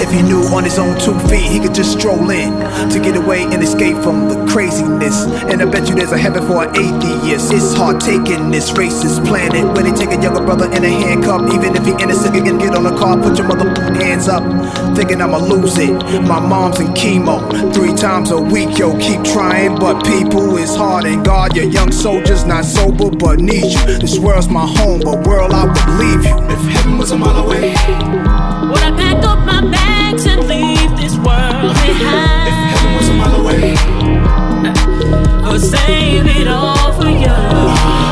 If 0.00 0.10
he 0.10 0.22
knew 0.22 0.40
on 0.56 0.64
his 0.64 0.78
own 0.78 0.98
two 0.98 1.18
feet 1.28 1.44
he 1.44 1.60
could 1.60 1.74
just 1.74 1.98
stroll 1.98 2.30
in 2.30 2.52
to 2.90 2.98
get 3.00 3.16
away 3.16 3.44
and 3.44 3.62
escape 3.62 3.96
from 3.98 4.28
the 4.28 4.36
craziness. 4.50 5.26
And 5.50 5.60
I 5.60 5.66
bet 5.66 5.88
you 5.88 5.94
there's 5.94 6.12
a 6.12 6.18
heaven 6.18 6.46
for 6.46 6.64
an 6.64 6.72
atheist. 6.76 7.52
It's 7.52 7.74
hard 7.74 8.00
taking 8.00 8.50
this 8.50 8.72
racist 8.72 9.26
planet 9.26 9.64
when 9.76 9.84
they 9.84 9.92
take 9.92 10.16
a 10.16 10.20
younger 10.22 10.44
brother 10.44 10.66
in 10.72 10.84
a 10.84 10.88
handcuff. 10.88 11.52
Even 11.52 11.76
if 11.76 11.84
he 11.84 11.92
innocent, 12.06 12.34
you 12.36 12.42
can 12.42 12.58
get 12.58 12.74
on 12.74 12.86
a 12.86 12.96
car, 12.96 13.16
put 13.20 13.36
your 13.36 13.48
mother 13.48 13.68
hands 13.94 14.28
up. 14.28 14.44
Thinking 14.96 15.20
I'ma 15.20 15.38
lose 15.38 15.76
it. 15.78 15.92
My 16.22 16.40
mom's 16.40 16.78
in 16.80 16.88
chemo 16.88 17.40
three 17.74 17.94
times 17.94 18.30
a 18.30 18.40
week. 18.40 18.78
Yo, 18.78 18.96
keep 18.98 19.22
trying, 19.24 19.76
but 19.76 20.04
people 20.04 20.56
is 20.56 20.74
hard. 20.76 21.04
And 21.04 21.24
God, 21.24 21.56
your 21.56 21.66
young 21.66 21.90
soldiers 21.92 22.44
not 22.44 22.64
sober, 22.64 23.10
but 23.10 23.40
need 23.40 23.72
you. 23.72 23.98
This 23.98 24.18
world's 24.18 24.48
my 24.48 24.66
home, 24.66 25.00
but 25.00 25.26
world 25.26 25.52
I 25.52 25.64
would 25.66 25.98
leave 25.98 26.24
you. 26.24 26.36
If 26.54 26.60
heaven 26.72 26.98
was 26.98 27.10
a 27.10 27.18
mile 27.18 27.44
away. 27.44 27.70
Would 27.70 28.82
I 28.82 28.92
pack 28.96 29.24
up 29.24 29.40
my 29.44 29.68
bags 29.70 30.26
and 30.26 30.46
leave 30.46 30.96
this 30.96 31.16
world 31.16 31.74
behind? 31.84 32.48
If 32.48 32.56
heaven 32.70 32.94
was 32.96 33.08
a 33.08 33.14
mile 33.14 33.40
away. 33.40 33.74
Or 35.50 35.58
save 35.58 36.26
it 36.26 36.48
all 36.48 36.92
for 36.92 37.08
you? 37.08 38.05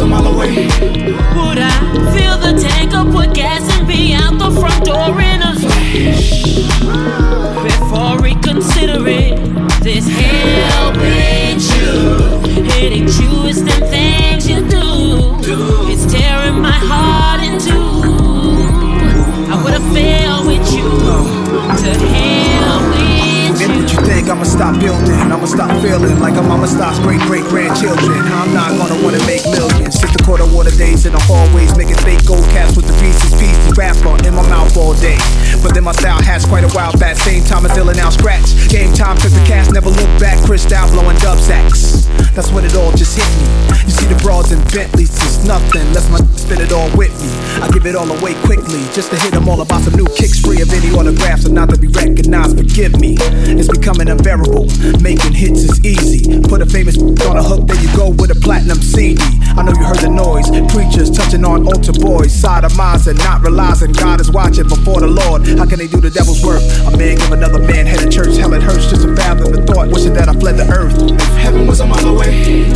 A 0.00 0.06
mile 0.06 0.26
away. 0.34 0.54
Would 0.54 1.58
I 1.58 1.70
fill 2.14 2.38
the 2.38 2.58
tank 2.58 2.94
up 2.94 3.08
with 3.08 3.34
gas 3.34 3.68
and 3.76 3.86
be 3.86 4.14
out 4.14 4.38
the 4.38 4.50
front 4.58 4.82
door 4.86 5.20
in 5.20 5.42
a 5.42 5.54
flash? 5.60 6.54
Before 7.62 8.18
reconsidering 8.18 9.36
this 9.82 10.08
hell 10.08 10.92
with 10.92 11.60
you. 11.76 11.92
It 12.64 12.92
ain't 12.92 13.10
you, 13.20 13.46
it's 13.46 13.60
them 13.60 13.82
things 13.90 14.48
you 14.48 14.66
do. 14.68 15.36
It's 15.92 16.10
tearing 16.10 16.60
my 16.60 16.72
heart 16.72 17.42
in 17.42 17.58
two. 17.58 18.00
I 19.52 19.62
would've 19.62 19.92
failed 19.92 20.46
with 20.46 20.72
you. 20.72 20.88
To 21.82 22.19
think 24.06 24.28
I'ma 24.28 24.44
stop 24.44 24.78
building? 24.80 25.20
I'ma 25.30 25.46
stop 25.46 25.70
feeling 25.82 26.18
like 26.20 26.34
I'm 26.34 26.50
I'ma 26.50 26.66
stop 26.66 26.94
great 27.02 27.20
great 27.28 27.44
grandchildren. 27.44 28.18
I'm 28.32 28.52
not 28.54 28.76
gonna 28.76 29.02
wanna 29.02 29.22
make 29.26 29.44
millions. 29.46 29.98
Sit 30.00 30.12
the 30.12 30.22
quarter 30.24 30.46
water 30.46 30.70
days 30.76 31.06
in 31.06 31.12
the 31.12 31.22
hallways, 31.24 31.76
making 31.76 31.96
fake 32.06 32.24
gold 32.26 32.44
caps 32.50 32.76
with 32.76 32.86
the 32.86 32.96
pieces, 33.00 33.32
pieces 33.38 33.76
rapper 33.76 34.16
in 34.26 34.34
my 34.34 34.46
mouth 34.48 34.76
all 34.76 34.94
day. 34.94 35.18
But 35.62 35.74
then 35.74 35.84
my 35.84 35.92
style 35.92 36.20
has 36.22 36.44
quite 36.46 36.64
a 36.64 36.72
while 36.72 36.92
back. 36.98 37.16
Same 37.16 37.44
time 37.44 37.66
as 37.66 37.72
Dylan 37.72 37.96
now 37.96 38.10
scratch. 38.10 38.46
Game 38.68 38.92
time 38.92 39.16
took 39.16 39.32
the 39.32 39.44
cast, 39.46 39.72
never 39.72 39.90
look 39.90 40.10
back. 40.20 40.38
Crystal 40.44 40.88
blowing 40.90 41.16
dub 41.18 41.38
sacks. 41.38 42.08
That's 42.34 42.52
when 42.52 42.64
it 42.64 42.74
all 42.76 42.92
just 42.92 43.18
hit 43.18 43.28
me. 43.36 43.46
You 43.84 43.92
see 43.92 44.06
the 44.06 44.18
broads 44.22 44.52
and 44.52 44.62
Bentleys, 44.72 45.10
it's 45.10 45.44
nothing. 45.44 45.84
Let's 45.92 46.08
my 46.10 46.18
spit 46.36 46.60
it 46.60 46.72
all 46.72 46.88
with 46.96 47.12
me. 47.20 47.30
I 47.60 47.68
give 47.72 47.86
it 47.86 47.96
all 47.96 48.08
away 48.08 48.34
quickly, 48.46 48.80
just 48.94 49.10
to 49.10 49.18
hit 49.18 49.32
them 49.32 49.48
all 49.48 49.60
about 49.60 49.82
some 49.82 49.94
new 49.94 50.06
kicks 50.14 50.38
free 50.38 50.62
of 50.62 50.70
any 50.72 50.94
autographs 50.94 51.44
and 51.44 51.54
not 51.54 51.70
to 51.70 51.78
be 51.78 51.88
recognized. 51.88 52.56
Forgive 52.56 53.00
me, 53.00 53.16
it's 53.58 53.68
becoming 53.90 54.10
unbearable. 54.10 54.66
Making 55.00 55.32
hits 55.32 55.60
is 55.66 55.84
easy. 55.84 56.40
Put 56.42 56.62
a 56.62 56.66
famous 56.66 56.96
on 57.26 57.36
a 57.36 57.42
hook, 57.42 57.66
there 57.66 57.80
you 57.80 57.90
go 57.96 58.10
with 58.10 58.30
a 58.30 58.38
platinum 58.40 58.78
CD. 58.78 59.20
I 59.56 59.62
know 59.62 59.72
you 59.72 59.84
heard 59.84 59.98
the 59.98 60.10
noise. 60.10 60.48
Preachers 60.72 61.10
touching 61.10 61.44
on 61.44 61.66
altar 61.66 61.92
boys, 61.92 62.30
sodomizing, 62.30 63.18
not 63.18 63.42
realizing 63.42 63.92
God 63.92 64.20
is 64.20 64.30
watching 64.30 64.68
before 64.68 65.00
the 65.00 65.08
Lord. 65.08 65.46
How 65.58 65.66
can 65.66 65.78
they 65.78 65.88
do 65.88 66.00
the 66.00 66.10
devil's 66.10 66.44
work? 66.44 66.62
A 66.86 66.96
man 66.96 67.18
give 67.18 67.32
another 67.32 67.58
man 67.58 67.86
head 67.86 68.02
of 68.04 68.12
church. 68.12 68.36
Hell, 68.36 68.52
it 68.54 68.62
hurts 68.62 68.86
just 68.86 69.02
to 69.02 69.14
fathom 69.16 69.52
the 69.52 69.62
thought, 69.66 69.88
wishing 69.88 70.14
that 70.14 70.28
I 70.28 70.34
fled 70.34 70.56
the 70.56 70.70
earth. 70.70 70.94
If 71.10 71.36
heaven 71.36 71.66
was 71.66 71.80
a 71.80 71.86
mile 71.86 72.08
away. 72.08 72.70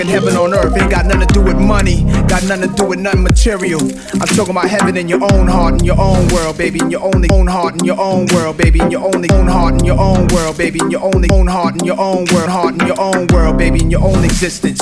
Talking 0.00 0.14
heaven 0.14 0.36
on 0.38 0.54
earth, 0.54 0.80
ain't 0.80 0.90
got 0.90 1.04
nothing 1.04 1.28
to 1.28 1.34
do 1.34 1.42
with 1.42 1.58
money, 1.58 2.04
got 2.26 2.42
nothing 2.44 2.70
to 2.70 2.74
do 2.74 2.86
with 2.86 2.98
nothing 2.98 3.22
material. 3.22 3.82
I'm 4.14 4.28
talking 4.28 4.52
about 4.52 4.70
heaven 4.70 4.96
in 4.96 5.10
your 5.10 5.22
own 5.30 5.46
heart, 5.46 5.74
in 5.74 5.84
your 5.84 6.00
own 6.00 6.26
world, 6.28 6.56
baby, 6.56 6.80
in 6.80 6.90
your 6.90 7.04
only 7.04 7.28
own 7.30 7.46
heart, 7.46 7.74
in 7.74 7.84
your 7.84 8.00
own 8.00 8.26
world, 8.32 8.56
baby, 8.56 8.80
in 8.80 8.90
your 8.90 9.04
only 9.14 9.28
own 9.30 9.46
heart, 9.46 9.74
in 9.74 9.84
your 9.84 10.00
own 10.00 10.26
world, 10.28 10.56
baby, 10.56 10.78
in 10.80 10.90
your 10.90 11.02
only 11.04 11.28
own 11.30 11.46
heart, 11.46 11.74
in 11.74 11.84
your 11.84 12.00
own 12.00 12.24
world, 12.32 12.48
heart, 12.48 12.80
in 12.80 12.86
your 12.86 12.98
own 12.98 13.26
world, 13.26 13.58
baby, 13.58 13.82
in 13.82 13.90
your 13.90 14.02
own 14.02 14.24
existence. 14.24 14.80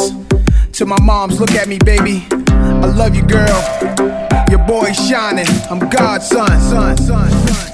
To 0.74 0.86
my 0.86 1.00
moms, 1.02 1.40
look 1.40 1.50
at 1.50 1.66
me, 1.66 1.78
baby. 1.78 2.24
I 2.30 2.86
love 2.86 3.16
you, 3.16 3.26
girl. 3.26 3.58
Your 4.48 4.64
boy's 4.68 4.94
shining. 5.08 5.48
I'm 5.68 5.80
God's 5.80 6.28
son, 6.28 6.60
son, 6.60 6.96
son, 6.96 7.28
son. 7.28 7.67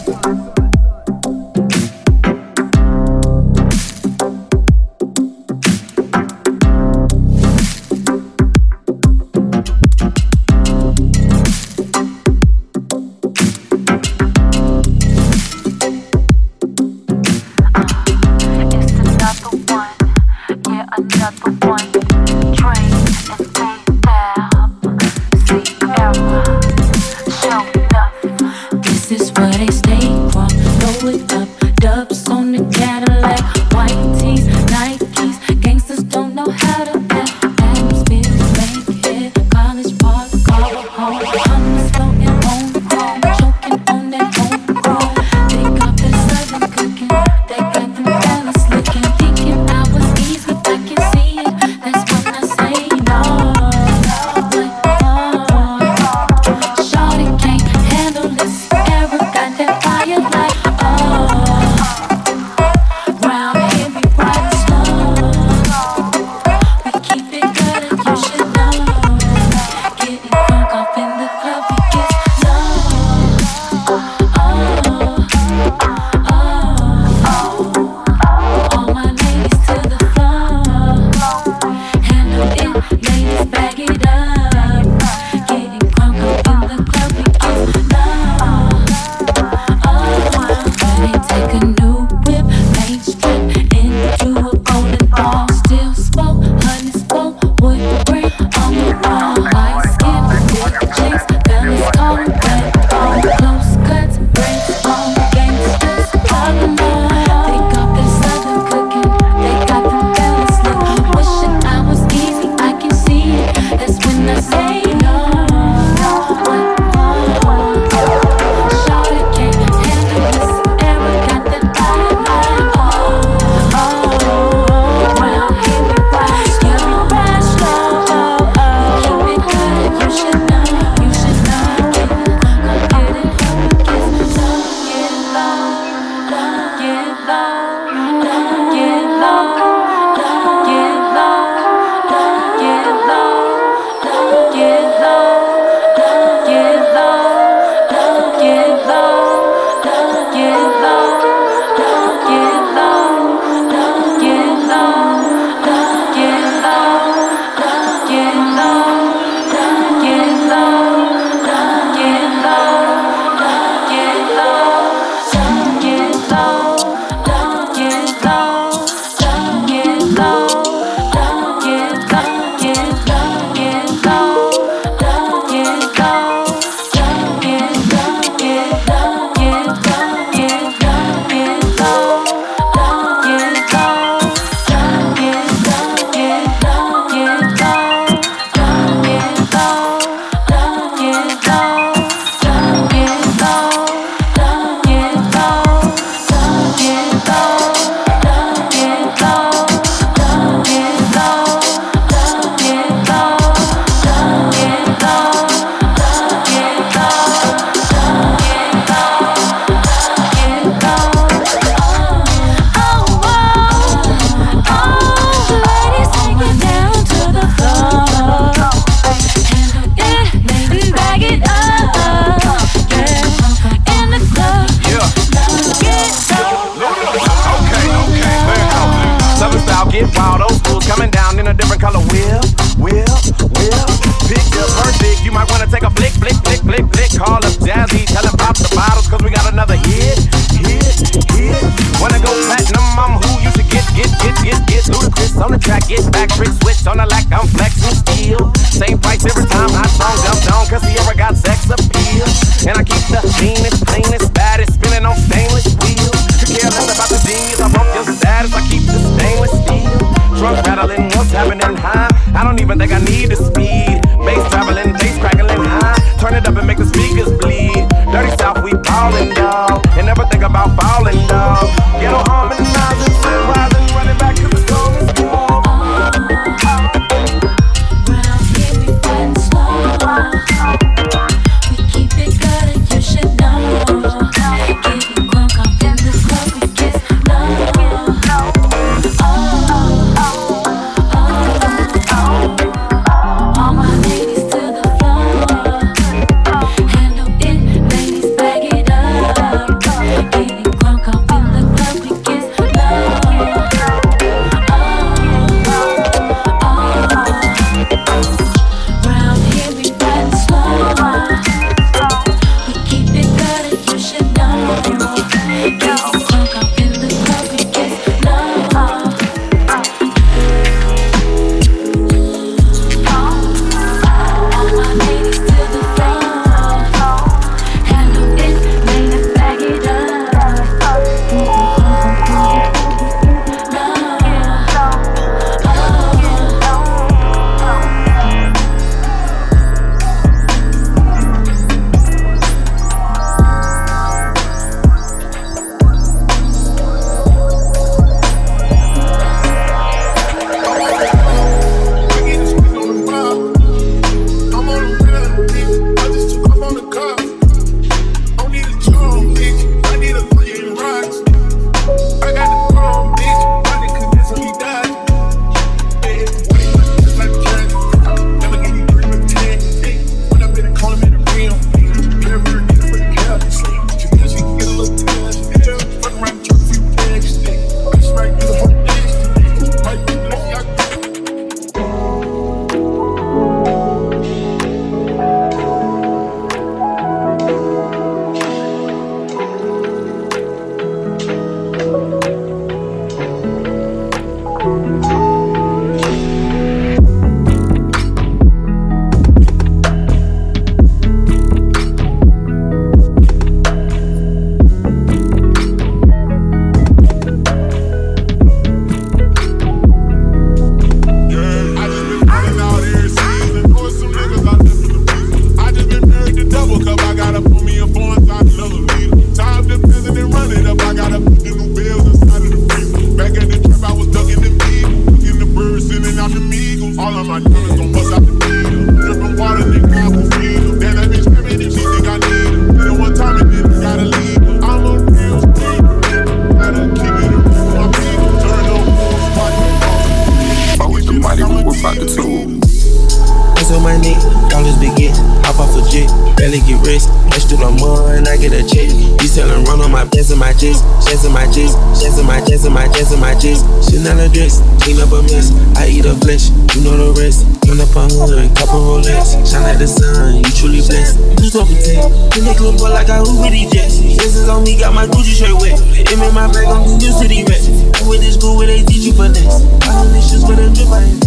Bentley, 458.35 458.55
couple 458.55 458.81
Rolex, 458.81 459.47
shine 459.47 459.63
like 459.63 459.79
the 459.79 459.87
sun, 459.87 460.37
you 460.37 460.51
truly 460.59 460.83
blessed. 460.83 461.19
You 461.43 461.51
talking 461.51 461.79
tech, 461.79 462.03
in 462.35 462.45
that 462.45 462.57
club, 462.59 462.79
boy, 462.79 462.91
like 462.91 463.09
I 463.09 463.19
hoop 463.19 463.41
with 463.41 463.53
these 463.53 463.71
jets. 463.71 463.99
This 463.99 464.49
on 464.49 464.65
me, 464.65 464.79
got 464.79 464.95
my 464.95 465.07
Gucci 465.07 465.39
shirt 465.39 465.55
wet. 465.61 465.79
It 465.95 466.19
made 466.19 466.35
my 466.35 466.51
bag, 466.51 466.67
I'm 466.67 466.83
New 466.83 466.99
to 466.99 467.29
these 467.29 467.47
rats. 467.47 467.69
I 467.71 468.09
went 468.09 468.23
to 468.23 468.33
school 468.33 468.57
where 468.57 468.67
they 468.67 468.83
teach 468.83 469.07
you 469.07 469.13
finesse. 469.13 469.63
I 469.87 470.03
know 470.03 470.11
this 470.11 470.31
shit's 470.31 470.43
gonna 470.45 470.73
drip, 470.75 470.89
I 470.91 471.03
ain't. 471.05 471.23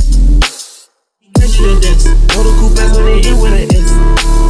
Catch 1.35 1.59
you 1.59 1.71
the 1.71 1.79
desk, 1.79 2.11
know 2.35 2.43
the 2.43 2.51
coupe 2.59 2.75
when 2.75 3.05
they 3.05 3.29
in 3.29 3.39
with 3.39 3.53
an 3.55 3.71
S. 3.71 4.46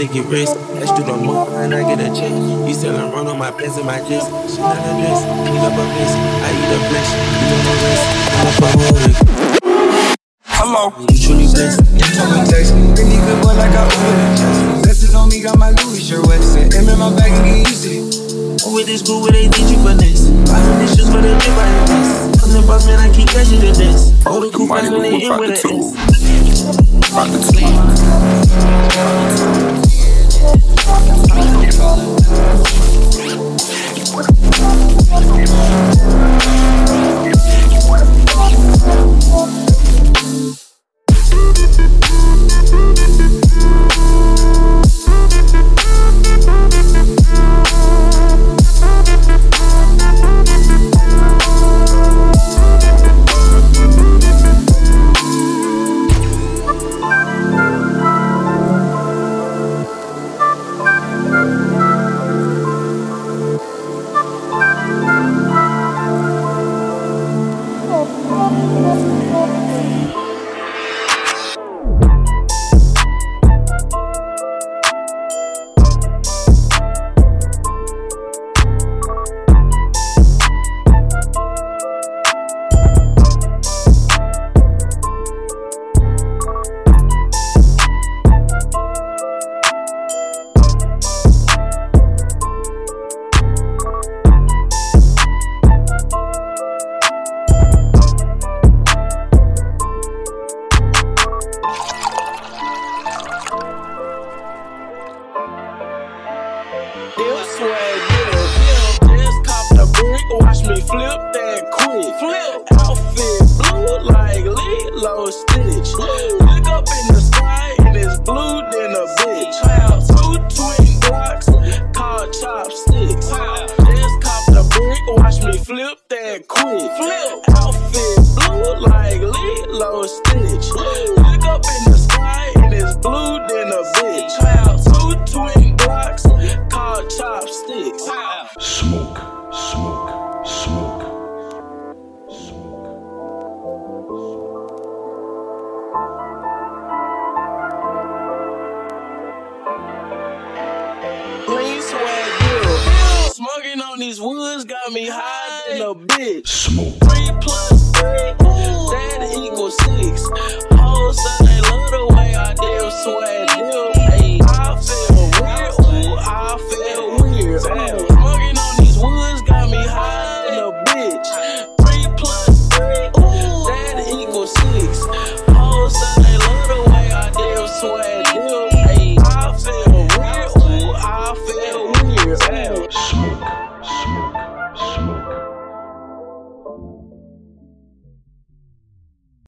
jet, 0.00 0.12
barely 0.12 0.22
get 0.22 0.32
rest. 0.32 0.56
Let's 0.74 0.92
do 0.92 1.04
the 1.04 1.16
month 1.16 1.50
and 1.50 1.74
I 1.74 1.82
get 1.82 2.00
a 2.00 2.14
check. 2.14 2.30
You 2.30 2.74
selling 2.74 3.12
run 3.12 3.26
on 3.26 3.38
my 3.38 3.50
pants 3.50 3.76
and 3.76 3.86
my 3.86 3.98
dress. 3.98 4.26
She 4.52 4.60
not 4.60 4.76
a 4.76 4.92
dress, 4.96 5.24
clean 5.24 5.60
up 5.60 5.72
a 5.72 5.84
mess. 5.84 6.12
I 6.16 6.50
eat 6.56 6.72
a 6.72 6.78
flesh, 6.88 7.10
you 7.36 7.46
know 7.50 7.60
no 7.66 7.72
rest. 7.84 8.04
I'm 8.30 8.62
a 8.62 8.70
whole 8.76 10.16
Hello. 10.46 10.92
You 11.08 11.18
truly 11.18 11.46
blessed. 11.48 11.80
You 11.92 12.06
told 12.14 12.30
me 12.32 12.40
text 12.48 12.74
me, 12.74 12.82
really 12.92 13.16
good 13.16 13.42
boy 13.42 13.54
like 13.56 13.72
I 13.72 13.88
owe 13.88 14.82
Blessings 14.82 15.14
on 15.14 15.28
me, 15.28 15.42
got 15.42 15.58
my 15.58 15.70
Louis 15.70 16.00
shirt 16.00 16.26
wet. 16.26 16.42
Said 16.42 16.74
M 16.74 16.88
in 16.88 16.98
my 16.98 17.10
bag 17.16 17.32
and 17.32 17.44
get 17.44 17.68
used 17.68 17.84
to 17.84 17.90
it. 17.90 18.64
Over 18.66 18.84
this 18.84 19.00
school 19.00 19.22
where 19.22 19.32
they 19.32 19.48
teach 19.48 19.72
you 19.72 19.80
finesse. 19.80 20.28
Buying 20.48 20.84
issues 20.84 21.08
for 21.08 21.20
the 21.20 21.32
big 21.32 21.52
body 21.56 21.80
test. 21.88 22.40
From 22.40 22.50
the 22.52 22.62
boss 22.66 22.86
man, 22.86 23.00
I 23.00 23.08
keep 23.12 23.28
catching 23.28 23.60
the 23.60 23.72
desk. 23.72 24.26
All 24.26 24.40
the 24.40 24.50
cool 24.52 24.68
fans 24.68 24.90
when 24.90 25.02
they 25.02 25.24
in 25.24 25.32
with 25.40 25.56
the 25.56 25.56